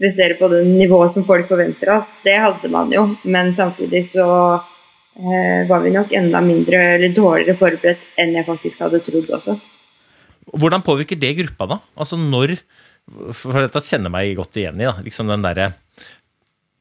[0.00, 3.04] prestere på det nivået som folk forventer oss, det hadde man jo.
[3.28, 8.80] Men samtidig så eh, var vi nok enda mindre eller dårligere forberedt enn jeg faktisk
[8.86, 9.58] hadde trodd også.
[10.50, 11.78] Hvordan påvirker det gruppa, da?
[12.00, 12.56] Altså når
[13.34, 14.96] For dette kjenner meg godt igjen i, da.
[15.02, 15.72] Liksom den derre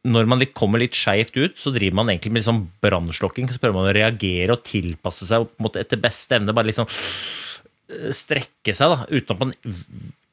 [0.05, 3.49] Når man kommer litt skeivt ut, så driver man egentlig med liksom brannslokking.
[3.49, 5.47] Så prøver man å reagere og tilpasse seg
[5.79, 6.55] etter beste evne.
[6.55, 9.55] Bare liksom eh, strekke seg, da, uten at man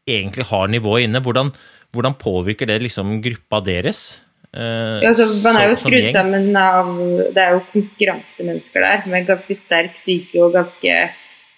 [0.06, 1.22] egentlig har nivået inne.
[1.24, 1.50] Hvordan,
[1.96, 4.20] hvordan påvirker det liksom gruppa deres?
[4.54, 6.90] eh, Ja, altså, man er jo skrudd sammen av
[7.34, 10.94] Det er jo konkurransemennesker der med ganske sterk syke og ganske,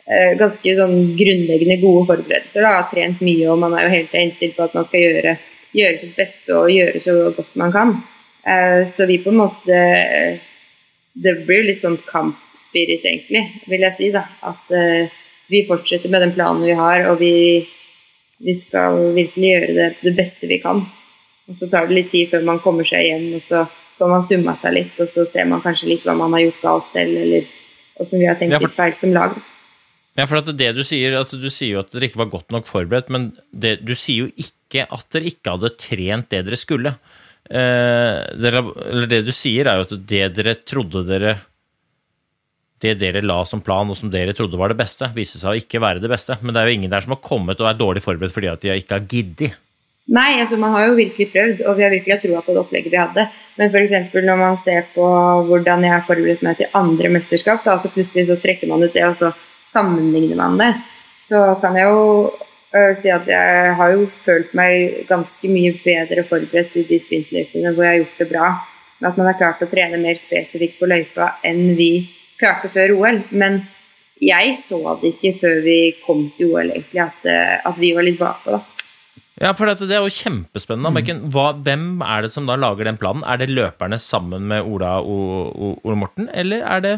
[0.08, 2.62] eh, ganske sånn grunnleggende gode forberedelser.
[2.64, 2.74] Da.
[2.80, 5.38] Har trent mye, og man er jo helt innstilt på at man skal gjøre,
[5.76, 7.96] gjøre sitt beste og gjøre så godt man kan.
[8.46, 9.80] Eh, så vi på en måte
[11.18, 14.10] Det blir litt sånn kampspirit, egentlig, vil jeg si.
[14.14, 14.22] da.
[14.46, 14.68] At
[15.50, 17.66] vi fortsetter med den planen vi har, og vi,
[18.44, 20.84] vi skal virkelig gjøre det, det beste vi kan.
[21.48, 23.64] Og så tar det litt tid før man kommer seg hjem, og så
[23.98, 26.60] får man summa seg litt, og så ser man kanskje litt hva man har gjort
[26.62, 27.48] galt selv, eller
[27.98, 29.38] åssen vi har tenkt Ja, for- litt feil som lag.
[30.18, 32.50] Ja, for at det du sier, altså, du sier jo at dere ikke var godt
[32.54, 36.58] nok forberedt, men det, du sier jo ikke at dere ikke hadde trent det dere
[36.58, 36.94] skulle.
[37.48, 41.36] Eh, dere, eller det du sier, er jo at det dere trodde dere
[42.78, 45.58] Det dere la som plan, og som dere trodde var det beste, viste seg å
[45.58, 46.36] ikke være det beste.
[46.42, 48.62] Men det er jo ingen der som har kommet og er dårlig forberedt fordi at
[48.62, 49.56] de ikke har giddet.
[50.08, 52.94] Nei, altså man har jo virkelig prøvd, og vi har virkelig troa på det opplegget
[52.94, 53.26] vi hadde.
[53.58, 54.14] Men f.eks.
[54.14, 55.04] når man ser på
[55.50, 58.94] hvordan jeg har forberedt meg til andre mesterskap, da, så plutselig så trekker man ut
[58.94, 59.34] det, og så
[59.68, 60.70] sammenligner man det,
[61.28, 66.24] så kan jeg jo øh, si at jeg har jo følt meg ganske mye bedre
[66.30, 68.48] forberedt i de sprintløypene hvor jeg har gjort det bra.
[68.98, 71.92] Med at man har klart å trene mer spesifikt på løypa enn vi
[72.40, 73.22] klarte før OL.
[73.30, 73.62] Men
[74.22, 78.06] jeg så det ikke før vi kom til OL, egentlig, at, øh, at vi var
[78.06, 78.64] litt bakpå, da.
[79.38, 80.90] Ja, for det er jo kjempespennende.
[80.90, 81.28] Mm.
[81.30, 83.22] Hva, hvem er det som da lager den planen?
[83.22, 86.94] Er det løperne sammen med Ola og Ole Morten, eller er det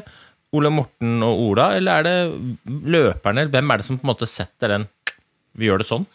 [0.56, 3.44] Ole Morten og Ola, eller er det løperne?
[3.52, 4.88] Hvem er det som på en måte setter den
[5.58, 6.06] Vi gjør det sånn?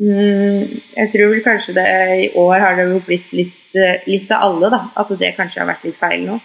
[0.00, 1.86] Mm, jeg tror vel kanskje det
[2.24, 4.80] i år har det jo blitt litt, eh, litt av alle, da.
[4.96, 6.40] At det kanskje har vært litt feil nå.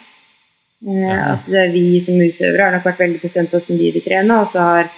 [0.88, 4.38] Eh, at vi som utøvere har nok vært veldig bestemt på hvordan vi vil trene,
[4.40, 4.92] og så har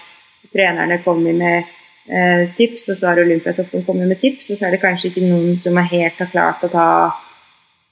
[0.54, 1.72] trenerne kommet med
[2.06, 5.26] eh, tips, og så har Olympiatoppen kommet med tips, og så er det kanskje ikke
[5.26, 6.88] noen som er helt har klart å ta,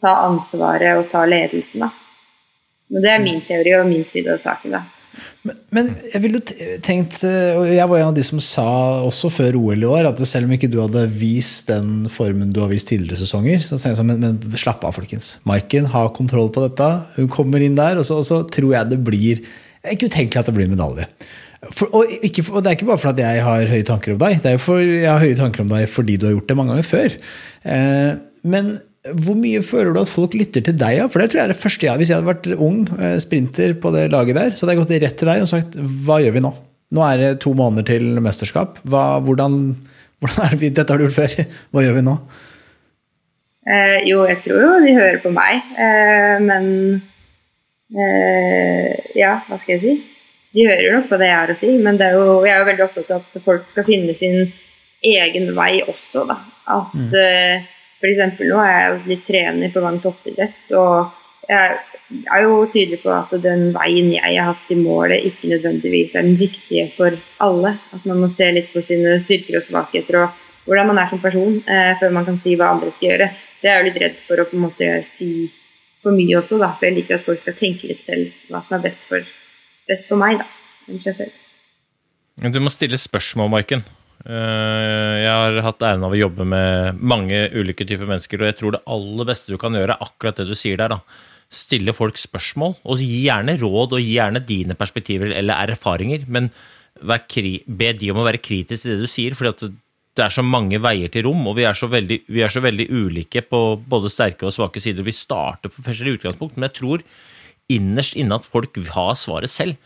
[0.01, 1.91] ta ansvaret og ta ledelsen, da.
[2.89, 4.85] Men det er min teori og min side av saken, da.
[5.47, 6.41] Men, men, jeg ville
[6.85, 8.67] tenkt, eh, og jeg var en av de som sa
[9.07, 12.61] også før OL i år, at selv om ikke du hadde vist den formen du
[12.63, 15.37] har vist tidligere sesonger, så tenkte jeg sånn, men, men slapp av, folkens.
[15.49, 16.89] Maiken har kontroll på dette.
[17.17, 19.43] Hun kommer inn der, og så, og så tror jeg det blir
[19.87, 21.07] ikke utenkelig at det blir medalje.
[21.75, 24.37] For, og, ikke, og, det er ikke bare fordi jeg har høye tanker om deg,
[24.43, 26.55] det er jo for, jeg har høye tanker om deg fordi du har gjort det
[26.59, 27.17] mange ganger før.
[27.67, 28.11] Eh,
[28.47, 28.77] men
[29.23, 31.05] hvor mye føler du at folk lytter til deg?
[31.11, 33.75] For det tror jeg er det første jeg Hvis jeg hadde vært ung eh, sprinter
[33.79, 36.35] på det laget der, så hadde jeg gått rett til deg og sagt hva gjør
[36.35, 36.51] vi nå?
[36.97, 38.79] Nå er det to måneder til mesterskap.
[38.89, 39.59] Hva, hvordan,
[40.19, 41.35] hvordan er det, Dette har du gjort før.
[41.71, 42.15] Hva gjør vi nå?
[43.69, 46.65] Eh, jo, jeg tror jo de hører på meg, eh, men
[47.93, 49.99] eh, Ja, hva skal jeg si?
[50.55, 52.69] de hører nok på det jeg har å si, men er jo, jeg er jo
[52.71, 54.47] veldig opptatt av at folk skal finne sin
[55.05, 56.39] egen vei også, da.
[56.69, 57.67] At mm.
[57.99, 58.41] Uh, f.eks.
[58.41, 61.15] nå er jeg jo litt trener på Vang toppidrett, og
[61.49, 61.79] jeg
[62.29, 66.27] er jo tydelig på at den veien jeg har hatt i målet, ikke nødvendigvis er
[66.27, 67.73] den riktige for alle.
[67.95, 71.21] At man må se litt på sine styrker og svakheter og hvordan man er som
[71.21, 73.29] person, eh, før man kan si hva andre skal gjøre.
[73.57, 75.49] Så jeg er jo litt redd for å på en måte si
[75.99, 78.77] for mye også, da, for jeg liker at folk skal tenke litt selv hva som
[78.77, 79.25] er best for
[79.89, 80.45] best for meg, da.
[82.53, 83.83] Du må stille spørsmål, Maiken.
[84.27, 88.57] Eh, jeg har hatt æren av å jobbe med mange ulike typer mennesker, og jeg
[88.59, 90.95] tror det aller beste du kan gjøre, er akkurat det du sier der.
[90.95, 90.99] da.
[91.49, 96.51] Stille folk spørsmål, og gi gjerne råd, og gi gjerne dine perspektiver eller erfaringer, men
[96.99, 100.77] be de om å være kritisk til det du sier, for det er så mange
[100.83, 104.45] veier til rom, og vi er så veldig, er så veldig ulike på både sterke
[104.45, 105.05] og svake sider.
[105.07, 107.05] Vi starter på forskjellig utgangspunkt, men jeg tror
[107.71, 109.77] innerst inne at folk har svaret selv.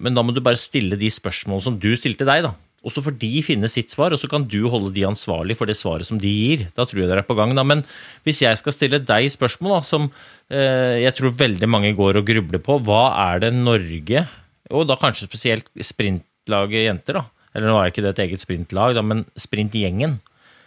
[0.00, 2.54] Men da må du bare stille de spørsmålene som du stilte deg, da.
[2.84, 5.70] Og så får de finne sitt svar, og så kan du holde de ansvarlig for
[5.70, 6.66] det svaret som de gir.
[6.76, 7.54] Da tror jeg dere er på gang.
[7.56, 7.64] Da.
[7.64, 7.80] Men
[8.26, 10.10] hvis jeg skal stille deg spørsmål, da, som
[10.52, 14.26] eh, jeg tror veldig mange går og grubler på, hva er det Norge,
[14.74, 18.96] og da kanskje spesielt sprintlaget jenter, da, eller nå er ikke det et eget sprintlag,
[18.98, 20.18] da, men sprintgjengen.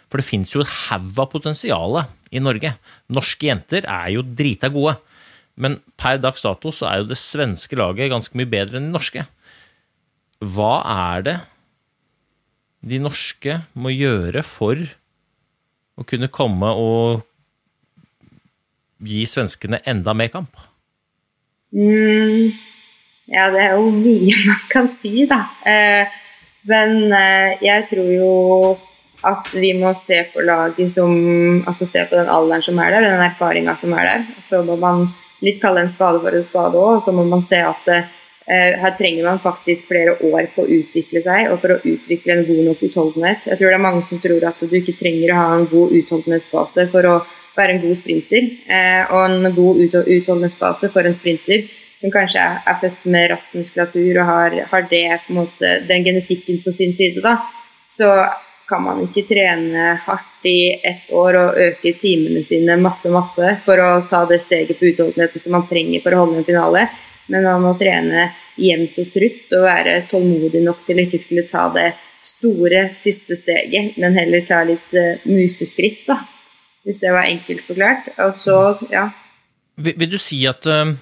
[0.08, 2.00] For det fins jo et haug av potensial
[2.32, 2.72] i Norge.
[3.12, 4.96] Norske jenter er jo drita gode.
[5.58, 8.96] Men per dags dato så er jo det svenske laget ganske mye bedre enn det
[8.96, 9.24] norske.
[10.38, 10.74] Hva
[11.12, 11.36] er det
[12.80, 14.80] de norske må gjøre for
[15.98, 17.24] å kunne komme og
[19.02, 20.58] gi svenskene enda mer kamp?
[21.74, 22.54] Mm,
[23.28, 25.42] ja, det er jo mye man kan si, da.
[25.66, 26.20] Eh,
[26.68, 28.32] men eh, jeg tror jo
[29.26, 31.10] at vi må se på laget som
[31.66, 34.28] Altså se på den alderen som er der, den erfaringa som er der.
[34.50, 35.08] Så må man
[35.42, 37.02] litt kalle en spade for en spade òg.
[37.04, 38.06] Så må man se at eh,
[38.48, 42.46] her trenger man faktisk flere år på å utvikle seg og for å utvikle en
[42.48, 43.44] god nok utholdenhet.
[43.50, 45.92] Jeg tror det er mange som tror at du ikke trenger å ha en god
[45.98, 47.18] utholdenhetsbase for å
[47.58, 48.48] være en god sprinter.
[48.70, 51.68] Eh, og en god utholdenhetsbase for en sprinter
[52.00, 56.72] som kanskje er født med rask muskulatur og har, har det, måte, den genetikken på
[56.72, 57.40] sin side, da,
[57.90, 58.12] så
[58.68, 63.80] kan man ikke trene hardt i ett år og øke timene sine masse, masse for
[63.80, 66.84] å ta det steget på utholdenheten som man trenger for å holde en finale.
[67.32, 71.46] Men han må trene jevnt og trutt og være tålmodig nok til å ikke skulle
[71.50, 71.90] ta det
[72.24, 76.22] store siste steget, men heller ta litt uh, museskritt, da.
[76.86, 78.08] Hvis det var enkelt forklart.
[78.24, 78.56] Og så,
[78.92, 79.08] ja.
[79.76, 80.94] Vil, vil du si at uh,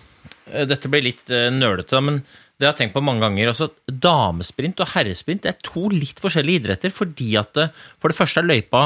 [0.66, 2.20] Dette blir litt uh, nølete, men
[2.56, 3.50] det har jeg tenkt på mange ganger.
[3.52, 6.92] altså Damesprint og herresprint er to litt forskjellige idretter.
[6.94, 8.84] fordi at eh, For det første er løypa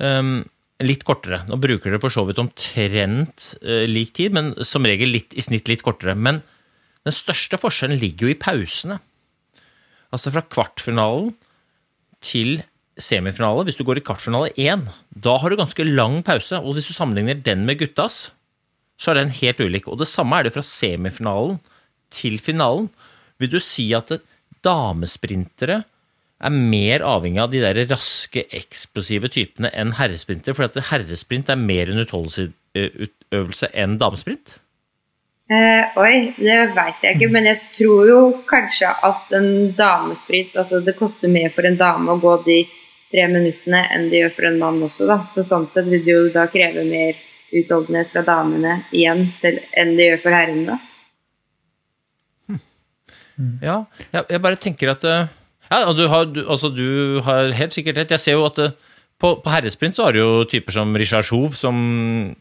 [0.00, 0.38] um,
[0.80, 1.42] litt kortere.
[1.48, 5.44] Nå bruker dere for så vidt omtrent uh, lik tid, men som regel litt, i
[5.44, 6.16] snitt litt kortere.
[6.16, 6.40] Men
[7.06, 8.98] den største forskjellen ligger jo i pausene.
[10.12, 11.32] Altså fra kvartfinalen
[12.22, 12.60] til
[13.00, 13.64] semifinale.
[13.66, 16.60] Hvis du går i kvartfinale én, da har du ganske lang pause.
[16.60, 18.30] Og hvis du sammenligner den med guttas,
[19.00, 19.88] så er den helt ulik.
[19.88, 21.58] Og det samme er det fra semifinalen
[22.12, 22.90] til finalen.
[23.40, 24.12] Vil du si at
[24.62, 25.82] damesprintere
[26.42, 30.54] er mer avhengig av de der raske, eksplosive typene enn herresprintere?
[30.54, 34.58] For at herresprint er mer en utholdelsesøvelse enn damesprint?
[35.50, 40.70] Eh, oi, det veit jeg ikke, men jeg tror jo kanskje at en damesprint At
[40.86, 42.60] det koster mer for en dame å gå de
[43.12, 45.08] tre minuttene enn det gjør for en mann også.
[45.10, 45.18] Da.
[45.34, 47.18] Så sånn sett vil det jo da kreve mer
[47.52, 50.78] utholdenhet fra damene igjen selv enn det gjør for herrene.
[53.62, 53.76] Ja,
[54.12, 55.30] jeg, jeg bare tenker at eh,
[55.72, 58.12] Ja, du har, du, altså, du har helt sikkert rett.
[58.12, 58.70] Jeg ser jo at det,
[59.22, 61.76] på, på herresprint så har du jo typer som Richard Chouve, som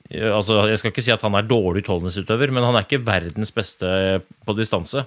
[0.10, 3.04] eh, altså, Jeg skal ikke si at han er dårlig utholdenhetsutøver, men han er ikke
[3.06, 3.92] verdens beste
[4.48, 5.06] på distanse.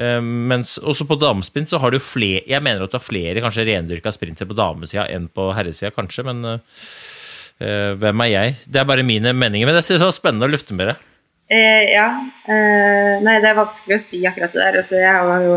[0.00, 3.44] Eh, mens også på damesprint så har du flere Jeg mener at du har flere
[3.44, 8.58] kanskje rendyrka sprinter på damesida enn på herresida, kanskje, men eh, hvem er jeg?
[8.66, 10.98] Det er bare mine meninger, men jeg synes det var spennende å lufte med det.
[11.50, 12.06] Eh, ja.
[12.46, 14.80] Eh, nei, det er vanskelig å si akkurat det der.
[14.84, 15.56] Altså, jeg har jo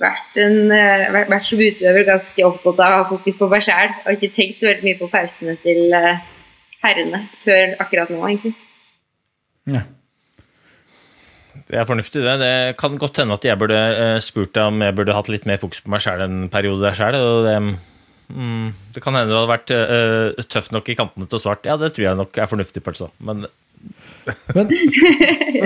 [0.00, 3.64] vært, en, eh, vært, vært som utøver ganske opptatt av å ha fokus på meg
[3.66, 6.26] sjæl, og ikke tenkt så veldig mye på pausene til eh,
[6.84, 8.54] herrene før akkurat nå, egentlig.
[9.70, 9.84] Ja.
[11.70, 12.36] Det er fornuftig, det.
[12.40, 15.46] Det kan godt hende at jeg burde eh, spurt deg om jeg burde hatt litt
[15.46, 17.18] mer fokus på meg sjæl en periode der sjæl.
[17.46, 17.56] Det,
[18.34, 21.66] mm, det kan hende det hadde vært uh, tøft nok i kantene til å svart.
[21.68, 23.10] Ja, det tror jeg nok er fornuftig, Pølsa.
[23.22, 23.46] Men
[24.54, 24.68] Men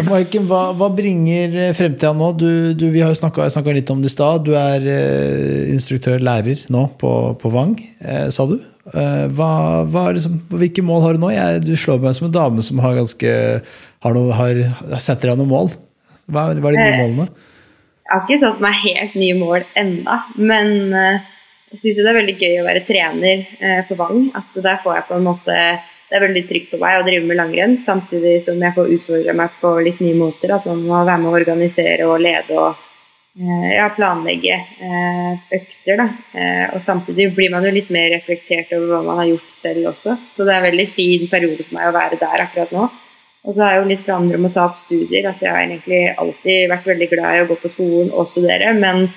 [0.07, 2.31] Maiken, hva, hva bringer fremtida nå?
[2.39, 2.49] Du,
[2.79, 4.45] du, vi har jo snakka litt om det i stad.
[4.47, 7.11] Du er eh, instruktør, lærer nå på,
[7.41, 8.59] på Vang, eh, sa du.
[8.93, 9.51] Eh, hva,
[9.89, 11.33] hva liksom, hvilke mål har du nå?
[11.35, 13.35] Jeg, du slår meg som en dame som har ganske
[14.05, 14.61] har, noe, har
[15.01, 15.73] setter deg noen mål.
[16.29, 17.29] Hva, hva er de nye Eh, målene?
[18.05, 21.25] Jeg har ikke satt meg helt nye mål enda, men eh,
[21.73, 24.29] jeg syns det er veldig gøy å være trener eh, på Vang.
[24.37, 25.59] At der får jeg på en måte
[26.15, 29.33] Det er veldig trygt for meg å drive med langrenn, samtidig som jeg får utfordre
[29.35, 30.53] meg på litt nye måter.
[30.55, 32.69] At man må være med å organisere og lede og
[33.41, 35.99] eh, ja, planlegge eh, økter.
[35.99, 36.07] Da.
[36.39, 39.89] Eh, og samtidig blir man jo litt mer reflektert over hva man har gjort selv
[39.91, 40.15] også.
[40.37, 42.85] Så det er en veldig fin periode for meg å være der akkurat nå.
[43.43, 45.27] Og så har jeg jo litt planer om å ta opp studier.
[45.33, 48.71] At jeg har egentlig alltid vært veldig glad i å gå på skolen og studere.
[48.79, 49.09] Men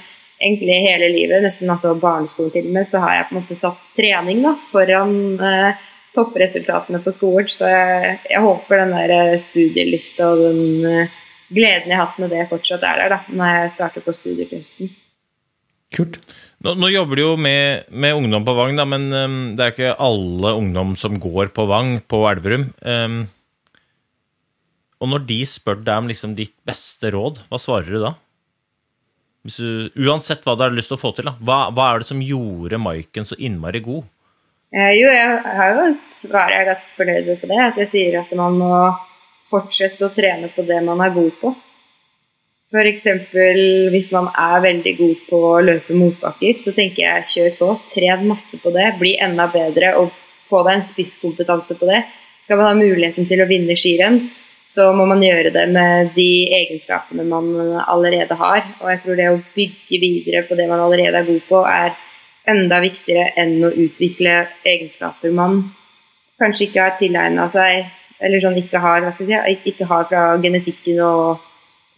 [0.42, 3.60] egentlig hele livet, nesten altså barneskolen til og med, så har jeg på en måte
[3.62, 5.86] satt trening da, foran eh,
[6.18, 7.48] toppresultatene på skolen.
[7.52, 11.16] Så jeg, jeg håper den der eh, studielysta og den eh,
[11.54, 14.50] gleden jeg har hatt med det, fortsatt er der da, når jeg starter på studier
[14.50, 14.92] til høsten.
[15.96, 16.20] Kult.
[16.66, 19.72] nå, nå jobber du jo med, med ungdom på Vang, da, men um, det er
[19.72, 22.68] ikke alle ungdom som går på Vang på Elverum.
[22.84, 23.22] Um,
[25.00, 28.16] og når de spør deg om liksom ditt beste råd, hva svarer du da?
[29.48, 31.38] Hvis du, uansett hva du har lyst til å få til, da.
[31.40, 34.04] Hva, hva er det som gjorde Maiken så innmari god?
[34.78, 37.62] Eh, jo, jeg har jo et svar jeg er ganske fornøyd med på det.
[37.64, 38.74] At jeg sier at man må
[39.50, 41.54] fortsette å trene på det man er god på.
[42.68, 43.06] F.eks.
[43.94, 47.70] hvis man er veldig god på å løpe motbakker, så tenker jeg kjør på.
[47.94, 50.12] Tren masse på det, bli enda bedre og
[50.50, 52.02] få deg en spisskompetanse på det.
[52.44, 54.20] Skal man ha muligheten til å vinne skirenn,
[54.72, 56.28] så må man gjøre det med de
[56.60, 57.48] egenskapene man
[57.88, 58.68] allerede har.
[58.84, 61.96] Og jeg tror det å bygge videre på det man allerede er god på, er
[62.48, 65.62] enda viktigere enn å utvikle egenskaper man
[66.42, 67.88] kanskje ikke har tilegna seg,
[68.24, 71.46] eller sånn ikke har, hva skal jeg si, ikke har fra genetikken og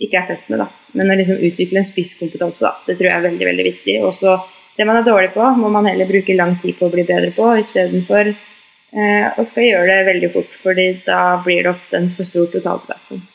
[0.04, 0.64] ikke er født med.
[0.64, 0.68] da.
[0.96, 3.98] Men å liksom utvikle en spisskompetanse, da, det tror jeg er veldig veldig viktig.
[4.08, 4.38] Også
[4.78, 7.34] det man er dårlig på, må man heller bruke lang tid på å bli bedre
[7.36, 12.10] på, istedenfor eh, å skal gjøre det veldig fort, fordi da blir det ofte en
[12.16, 13.26] for stor totalbelastning.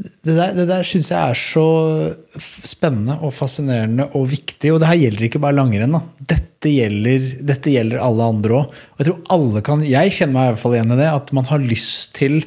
[0.00, 1.66] Det der, det der syns jeg er så
[2.64, 4.72] spennende og fascinerende og viktig.
[4.72, 5.98] Og det her gjelder ikke bare langrenn.
[6.18, 8.72] Dette gjelder, dette gjelder alle andre òg.
[8.72, 11.32] Og jeg tror alle kan, jeg kjenner meg i hvert fall igjen i det, at
[11.36, 12.40] man har lyst til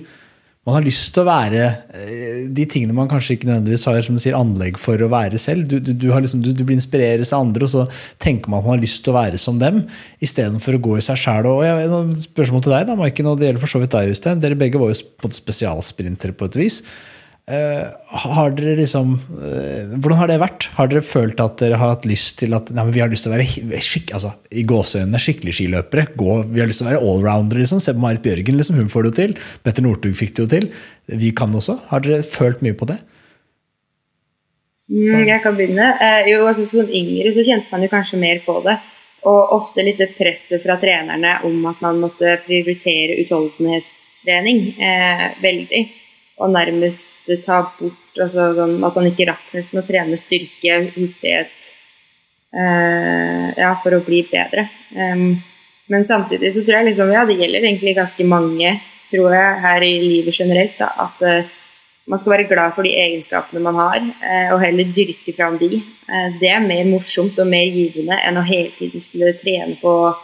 [0.66, 4.16] man har lyst til å være eh, de tingene man kanskje ikke nødvendigvis har som
[4.18, 5.68] du sier, anlegg for å være selv.
[5.70, 7.84] Du, du, du, liksom, du, blir inspireres av andre, og så
[8.24, 9.84] tenker man at man har lyst til å være som dem,
[10.26, 11.52] istedenfor å gå i seg sjæl.
[12.24, 14.42] Spørsmål til deg, da, Maiken, det gjelder for så vidt deg, Jostein.
[14.42, 16.82] Dere begge var jo spesialsprintere på et vis.
[17.46, 17.90] Eh,
[18.26, 20.66] har dere liksom eh, Hvordan har det vært?
[20.80, 23.30] Har dere følt at dere har hatt lyst til at nei, vi har lyst til
[23.30, 26.08] å være skikk, altså, i gåseøynene skikkelig skiløpere?
[26.18, 27.62] Gå, vi har lyst til å være allroundere.
[27.62, 27.84] Liksom.
[27.86, 29.38] Se på Marit Bjørgen, liksom, hun får det jo til.
[29.62, 30.68] Petter Northug fikk det jo til.
[31.22, 31.78] Vi kan også.
[31.94, 32.98] Har dere følt mye på det?
[34.90, 35.94] Mm, jeg kan begynne.
[36.02, 38.80] Eh, jo, altså, som yngre så kjente man jo kanskje mer på det.
[39.30, 45.90] Og ofte litt presset fra trenerne om at man måtte prioritere utholdenhetstrening eh, veldig.
[46.42, 47.12] Og nærmest
[47.46, 51.72] ta bort altså, sånn at man ikke rakk nesten å trene styrke, hurtighet,
[52.56, 54.68] eh, ja, for å bli bedre.
[54.96, 55.36] Um,
[55.92, 58.78] men samtidig så tror jeg liksom, ja, det gjelder egentlig ganske mange,
[59.12, 61.52] tror jeg, her i livet generelt, da, at eh,
[62.10, 65.82] man skal være glad for de egenskapene man har, eh, og heller dyrke fram de.
[66.10, 70.16] Eh, Det er mer morsomt og mer givende enn å hele tiden skulle trene på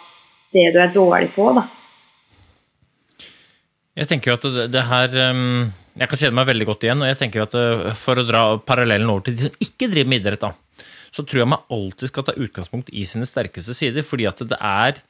[0.54, 1.54] det du er dårlig på.
[1.54, 1.68] da.
[4.00, 7.04] Jeg tenker jo at det, det her um, Jeg kan kjenne meg veldig godt igjen.
[7.04, 10.12] Og jeg tenker at uh, for å dra parallellen over til de som ikke driver
[10.14, 14.06] med idrett, da, så tror jeg man alltid skal ta utgangspunkt i sine sterkeste sider.
[14.08, 15.04] Fordi at det er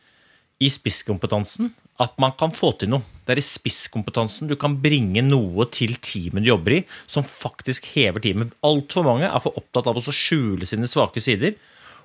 [0.62, 1.72] i spisskompetansen
[2.02, 3.06] at man kan få til noe.
[3.26, 7.92] Det er i spisskompetansen du kan bringe noe til teamet du jobber i, som faktisk
[7.94, 8.56] hever teamet.
[8.66, 11.58] Altfor mange er for opptatt av å skjule sine svake sider,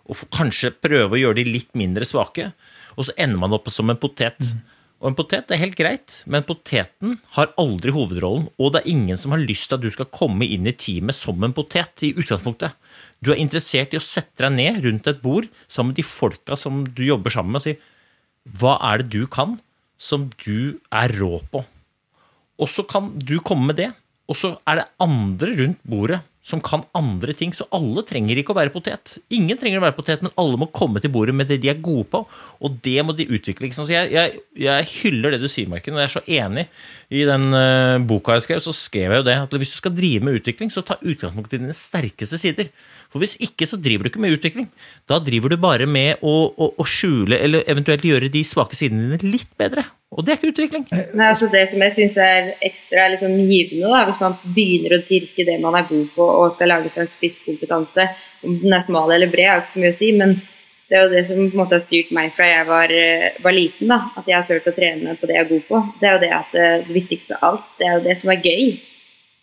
[0.07, 2.51] og kanskje prøve å gjøre de litt mindre svake,
[2.97, 4.39] og så ender man opp som en potet.
[4.39, 4.76] Mm.
[4.97, 9.19] Og en potet er helt greit, men poteten har aldri hovedrollen, og det er ingen
[9.21, 12.15] som har lyst til at du skal komme inn i teamet som en potet i
[12.17, 12.73] utgangspunktet.
[13.21, 16.57] Du er interessert i å sette deg ned rundt et bord sammen med de folka
[16.57, 19.59] som du jobber sammen med, og si hva er det du kan
[20.01, 21.61] som du er rå på?
[22.57, 23.91] Og så kan du komme med det,
[24.31, 27.51] og så er det andre rundt bordet som kan andre ting.
[27.55, 29.17] Så alle trenger ikke å være potet.
[29.35, 31.81] Ingen trenger å være potet, men alle må komme til bordet med det de er
[31.83, 32.23] gode på,
[32.63, 33.73] og det må de utvikle.
[33.75, 36.67] Så jeg, jeg, jeg hyller det du sier, Marken, og jeg er så enig.
[37.11, 39.97] I den uh, boka jeg skrev, så skrev jeg jo det at hvis du skal
[39.97, 42.71] drive med utvikling, så ta utgangspunkt i dine sterkeste sider.
[43.13, 44.67] For hvis ikke, så driver du ikke med utvikling.
[45.09, 49.17] Da driver du bare med å, å, å skjule eller eventuelt gjøre de svake sidene
[49.17, 49.87] dine litt bedre.
[50.17, 50.85] Og det er ikke utvikling.
[50.91, 55.05] Nei, altså Det som jeg syns er ekstra liksom, givende, da, hvis man begynner å
[55.09, 58.07] dyrke det man er god på og skal lage seg en spisskompetanse,
[58.47, 60.39] om den er smal eller bred, har ikke så mye å si, men
[60.87, 63.39] det er jo det som på en måte har styrt meg fra jeg var, eh,
[63.43, 63.91] var, liten.
[63.91, 65.81] da, At jeg har turt å trene på det jeg er god på.
[66.01, 68.19] Det er jo det at det, eh, det viktigste av alt, det er jo det
[68.21, 68.81] som er gøy.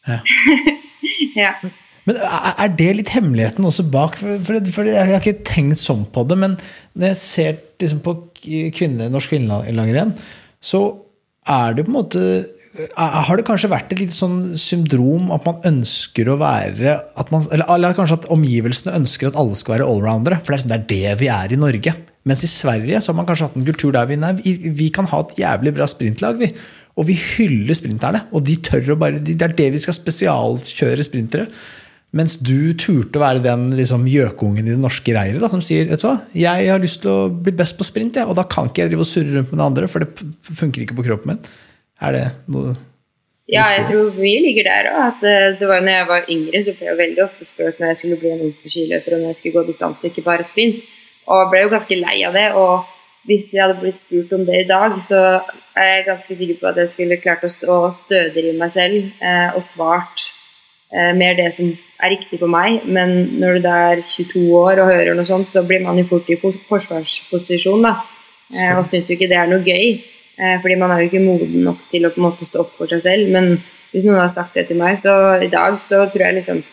[0.07, 0.20] Ja.
[1.43, 1.51] ja.
[2.07, 4.17] Men er det litt hemmeligheten også bak?
[4.19, 6.57] For, for, for, Jeg har ikke tenkt sånn på det, men
[6.97, 8.17] når jeg ser liksom på
[8.75, 10.11] kvinne, norsk kvinnelangrenn,
[10.63, 10.83] så
[11.47, 12.25] er det på en måte
[12.73, 16.95] har det kanskje vært et litt sånn syndrom at man ønsker å være
[17.29, 20.39] man, Eller kanskje at omgivelsene ønsker at alle skal være allroundere.
[20.41, 21.93] For sånn, det er det vi er i Norge.
[22.25, 25.05] Mens i Sverige så har man kanskje hatt en kultur der vi, nei, vi kan
[25.11, 26.41] ha et jævlig bra sprintlag.
[26.41, 26.49] vi.
[26.97, 28.23] Og vi hyller sprinterne.
[28.33, 31.45] Og de tør å bare, det er det vi skal spesialkjøre sprintere.
[32.14, 35.88] Mens du turte å være den liksom, gjøkungen i det norske reiret da, som sier
[35.89, 38.45] vet du hva, jeg har lyst til å bli best på sprint, ja, og da
[38.49, 41.07] kan ikke jeg drive og surre rundt med den andre, for det funker ikke på
[41.09, 41.53] kroppen min.
[42.03, 42.76] Er det noe
[43.49, 45.24] Ja, jeg tror vi ligger der òg.
[45.26, 47.91] Eh, det var jo når jeg var yngre, så ble jeg veldig ofte spurt når
[47.91, 50.86] jeg skulle bli en ordentlig skiløper og når jeg skulle gå distanse, ikke bare sprint.
[51.28, 52.49] Og jeg ble jo ganske lei av det.
[52.53, 52.91] og
[53.28, 55.20] hvis jeg hadde blitt spurt om det i dag, så
[55.80, 59.24] er jeg ganske sikker på at jeg skulle klart å stå stødigere i meg selv
[59.24, 60.26] eh, og svart
[60.91, 61.72] eh, mer det som
[62.03, 62.83] er riktig for meg.
[62.85, 66.07] Men når du da er 22 år og hører noe sånt, så blir man jo
[66.09, 67.95] fort i forsvarsposisjon, da.
[68.53, 70.03] Eh, og syns jo ikke det er noe gøy.
[70.33, 72.75] Eh, fordi man er jo ikke moden nok til å på en måte stå opp
[72.77, 73.33] for seg selv.
[73.33, 73.55] Men
[73.93, 76.63] hvis noen har sagt det til meg, så i dag så tror jeg liksom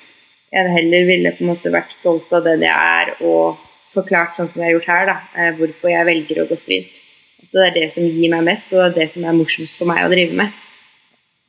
[0.50, 3.60] jeg heller ville på en måte vært stolt av den jeg er, og
[3.94, 6.98] forklart sånn som jeg har gjort her, da, eh, hvorfor jeg velger å gå sprint.
[7.44, 9.78] At det er det som gir meg mest, og det er det som er morsomst
[9.78, 10.58] for meg å drive med.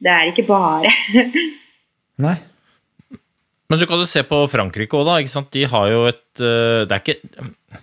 [0.01, 0.93] Det er ikke bare.
[2.25, 2.37] Nei.
[3.71, 5.21] Men du kan jo se på Frankrike òg, da.
[5.21, 5.47] ikke sant?
[5.55, 7.79] De har jo et eh, Det er ikke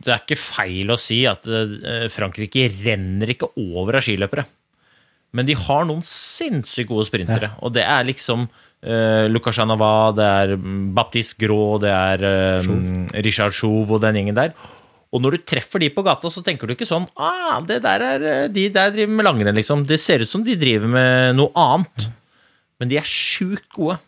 [0.00, 4.46] det er ikke feil å si at eh, Frankrike renner ikke over av skiløpere.
[5.36, 7.52] Men de har noen sinnssykt gode sprintere.
[7.52, 7.58] Ja.
[7.62, 10.54] Og det er liksom uh, Lucas Janava, det er
[10.96, 12.24] Baptiste Gros, det er
[12.66, 14.56] um, Richard Chouve og den gjengen der.
[15.14, 18.02] Og når du treffer de på gata, så tenker du ikke sånn ah, det der
[18.08, 19.86] er, De der driver med langrenn, liksom.
[19.86, 22.10] Det ser ut som de driver med noe annet.
[22.82, 24.00] Men de er sjukt gode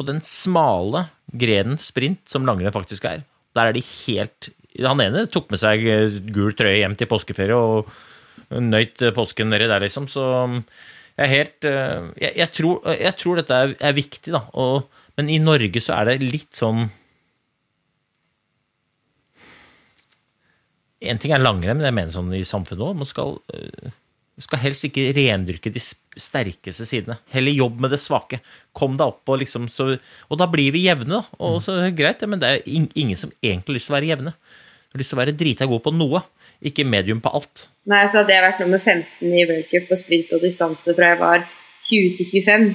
[0.00, 3.26] på den smale grenen sprint som langrenn faktisk er.
[3.56, 5.82] Der er de helt Han ene tok med seg
[6.32, 7.90] gul trøye hjem til påskeferie og
[8.54, 10.06] nøyt påsken nedi der, liksom.
[10.08, 10.22] Så
[11.18, 14.44] jeg er helt eh, Jeg, jeg, tror, jeg tror, dette er, er viktig, da.
[14.54, 14.86] Og,
[15.18, 16.86] men i Norge så er det litt sånn
[21.00, 22.96] En ting er langrenn, men jeg mener sånn i samfunnet òg.
[23.00, 23.38] Man skal
[24.40, 27.18] eh, skal helst ikke rendyrke de sterkeste sidene.
[27.34, 28.40] Heller jobb med det svake.
[28.76, 29.92] Kom deg opp og liksom så,
[30.28, 31.38] Og da blir vi jevne, da.
[31.38, 34.34] Og så greit, men det er ingen som egentlig har lyst til å være jevne.
[34.90, 36.22] Du har lyst til å være drita god på noe,
[36.66, 37.68] ikke medium på alt.
[37.90, 41.20] Nei, så hadde jeg vært nummer 15 i worldcup på sprint og distanse fra jeg
[41.20, 41.44] var
[41.86, 42.66] 20 til 25,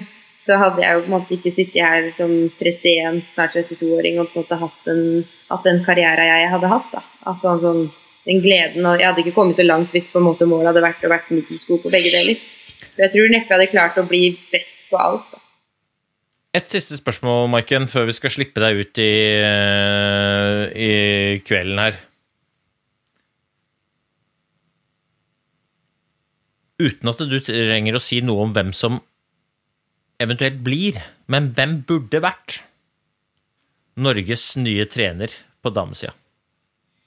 [0.46, 4.30] så hadde jeg jo på en måte ikke sittet her som 31, snart 32-åring og
[4.30, 5.04] på en måte hatt den,
[5.50, 6.90] hatt den karrieren jeg hadde hatt.
[6.94, 7.04] da.
[7.32, 7.86] Altså sånn
[8.26, 8.86] den gleden.
[8.86, 11.12] Og jeg hadde ikke kommet så langt hvis på en måte målet hadde vært å
[11.12, 12.42] vært middels god på begge deler.
[12.92, 15.32] For jeg tror neppe jeg hadde klart å bli best på alt.
[15.32, 15.42] Da.
[16.56, 19.14] Et siste spørsmål, Maiken, før vi skal slippe deg ut i,
[19.44, 20.92] eh, i
[21.44, 21.98] kvelden her.
[26.80, 29.02] Uten at du trenger å si noe om hvem som
[30.20, 32.62] eventuelt blir, men hvem burde vært
[34.00, 35.32] Norges nye trener
[35.64, 36.16] på damesida?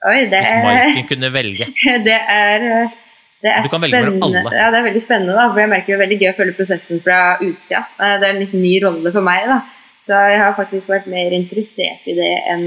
[0.07, 1.67] Oi, det Hvis Maiken kunne velge.
[2.09, 2.91] Det er,
[3.43, 4.43] det er spennende.
[4.55, 6.55] Ja, det er veldig spennende, da, for jeg merker det er veldig gøy å følge
[6.59, 7.85] prosessen fra utsida.
[7.99, 9.47] Det er en litt ny rolle for meg.
[9.47, 9.61] da.
[10.09, 12.65] Så jeg har faktisk vært mer interessert i det enn,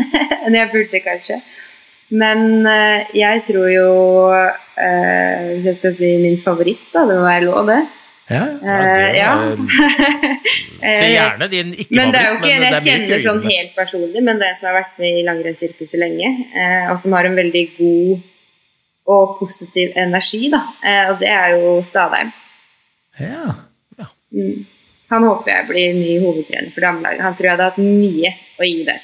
[0.46, 1.38] enn jeg burde, kanskje.
[2.10, 3.90] Men eh, jeg tror jo
[4.34, 7.82] eh, Hvis jeg skal si min favoritt, da, det må være lov, det.
[8.30, 9.30] Ja, Eh, ja.
[11.00, 11.96] Se gjerne din ikke-favoritt.
[11.98, 14.60] Men det er jo ikke jeg er kjenner sånn helt personlig, men det er en
[14.60, 18.28] som har vært med i langrennssirkuset lenge, eh, og som har en veldig god
[19.10, 20.62] og positiv energi, da.
[20.86, 22.30] Eh, og det er jo Stadheim.
[23.18, 23.56] ja.
[24.30, 24.66] Mm.
[25.10, 27.22] Han håper jeg blir ny hovedtrener for damelaget.
[27.24, 29.00] Han tror jeg hadde hatt mye å gi der.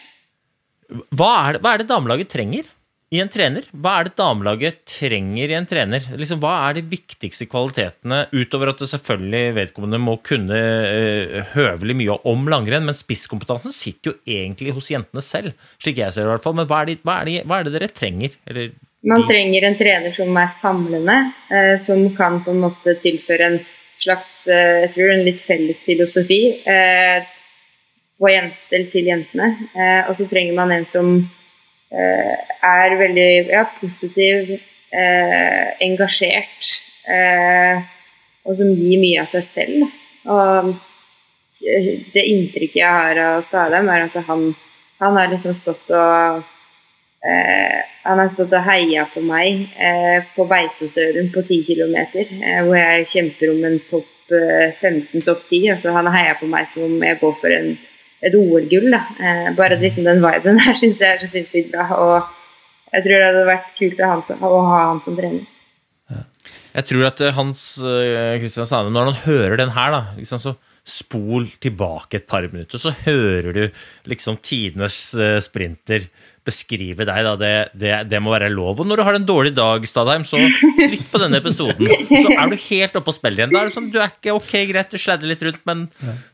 [1.18, 2.68] Hva er, det, hva er det damelaget trenger
[3.14, 3.66] i en trener?
[3.70, 6.06] Hva er det damelaget trenger i en trener?
[6.18, 11.96] Liksom, hva er de viktigste kvalitetene, utover at det selvfølgelig vedkommende må kunne uh, høvelig
[12.00, 16.32] mye om langrenn, men spisskompetansen sitter jo egentlig hos jentene selv, slik jeg ser det
[16.32, 16.58] i hvert fall.
[16.58, 18.34] Men hva er, det, hva er, det, hva er det dere trenger?
[18.50, 18.74] Eller,
[19.06, 21.16] Man de- trenger en trener som er samlende,
[21.54, 23.62] uh, som kan på en måte tilføre en
[24.02, 27.24] slags uh, jeg tror en litt felles filosofi eh,
[28.16, 29.48] på jenter til jentene.
[29.76, 31.35] Eh, og så trenger man en som eh,
[31.90, 34.56] er veldig ja, positiv,
[34.90, 36.72] eh, engasjert,
[37.06, 37.84] eh,
[38.46, 39.86] og som gir mye av seg selv.
[40.26, 40.72] Og
[41.62, 44.50] eh, det inntrykket jeg har av Stadheim, er at han,
[45.02, 46.44] han har liksom stått og
[47.26, 52.60] Eh, han har stått og heia på meg eh, på Beitostølen på 10 km, eh,
[52.62, 55.72] hvor jeg kjemper om en topp eh, 15, topp 10.
[55.74, 57.72] Altså, han heia på meg som om jeg går for en,
[58.24, 58.94] et OL-gull.
[58.94, 61.88] Eh, bare liksom den viben der syns jeg er så sinnssykt bra.
[61.96, 65.52] Og jeg tror det hadde vært kult å ha han som, ha han som trener.
[66.76, 70.42] Jeg tror at eh, Hans Kristian Christian Stane, når han hører den her, da, liksom,
[70.42, 70.56] så
[70.86, 73.64] spol tilbake et par minutter, så hører du
[74.06, 76.06] liksom tidenes eh, sprinter
[76.46, 77.22] beskrive deg.
[77.26, 77.34] Da.
[77.40, 78.80] Det, det, det må være lov.
[78.82, 81.90] Og når du har en dårlig dag, Stadheim, så trykk på denne episoden.
[82.10, 83.54] Så er du helt oppe og spiller igjen.
[83.54, 85.86] Da er det sånn, du er ikke ok, greit, du sladder litt rundt, men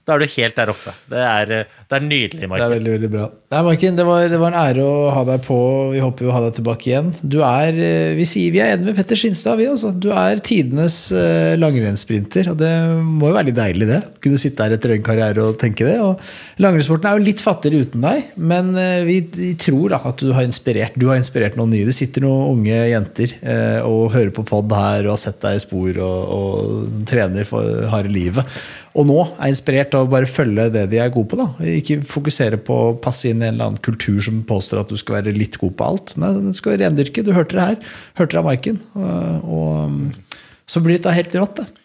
[0.03, 0.93] da er du helt der oppe.
[1.13, 3.27] Det er, det er nydelig, Det er veldig veldig bra.
[3.55, 5.59] Nei, Marken, det var, det var en ære å ha deg på.
[5.93, 7.13] Vi håper å ha deg tilbake igjen.
[7.23, 9.61] Du er, eh, Vi sier vi er enige med Petter Skinstad.
[9.61, 9.93] Vi, altså.
[9.95, 12.51] Du er tidenes eh, langrennssprinter.
[12.53, 12.73] Og det
[13.07, 14.01] må jo være litt deilig, det.
[14.25, 15.99] Kunne sitte der etter en karriere og tenke det.
[16.03, 16.19] Og
[16.63, 20.33] Langrennssporten er jo litt fattigere uten deg, men eh, vi, vi tror da at du
[20.35, 21.87] har inspirert Du har inspirert noen nye.
[21.89, 25.59] Det sitter noen unge jenter eh, og hører på pod her og har sett deg
[25.59, 28.57] i spor og, og trener for harde livet.
[28.99, 31.41] Og nå er inspirert av å bare følge det de er gode på.
[31.41, 31.49] da.
[31.79, 34.99] Ikke fokusere på å passe inn i en eller annen kultur som påstår at du
[35.01, 36.17] skal være litt god på alt.
[36.21, 37.25] Nei, du skal rendyrke.
[37.25, 37.95] Du hørte det her.
[38.21, 38.83] Hørte det av Maiken.
[38.99, 40.35] Og, og
[40.69, 41.79] så blir dette helt rått, det.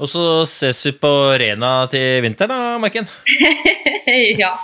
[0.00, 3.08] Og så ses vi på Rena til vinteren, da, Maiken.
[4.40, 4.54] ja.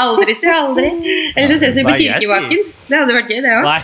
[0.00, 0.88] Aldri si aldri.
[1.36, 2.62] Eller så ses vi på Kirkebakken.
[2.88, 3.66] Det hadde vært gøy, det òg.
[3.66, 3.80] Nei,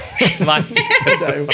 [0.48, 0.58] nei.
[1.18, 1.44] Det er jo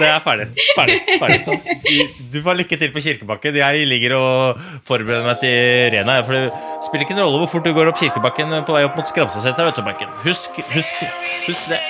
[0.00, 0.46] Det er ferdig.
[0.76, 2.06] ferdig, ferdig.
[2.32, 3.58] Du får lykke til på Kirkebakken.
[3.60, 6.20] Jeg ligger og forbereder meg til Rena.
[6.26, 6.46] For det
[6.86, 9.70] spiller ikke noen rolle hvor fort du går opp Kirkebakken på vei opp mot Skramseseter.
[9.70, 11.04] vet du, Husk, husk,
[11.46, 11.80] husk det.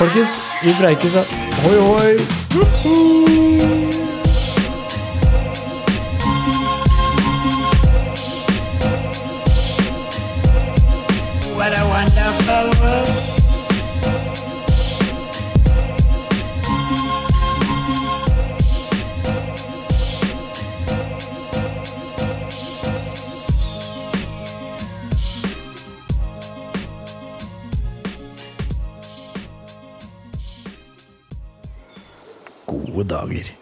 [0.00, 1.20] Folkens, vi breikes.
[1.62, 3.41] Hoi, hoi!
[33.02, 33.61] Gode dager.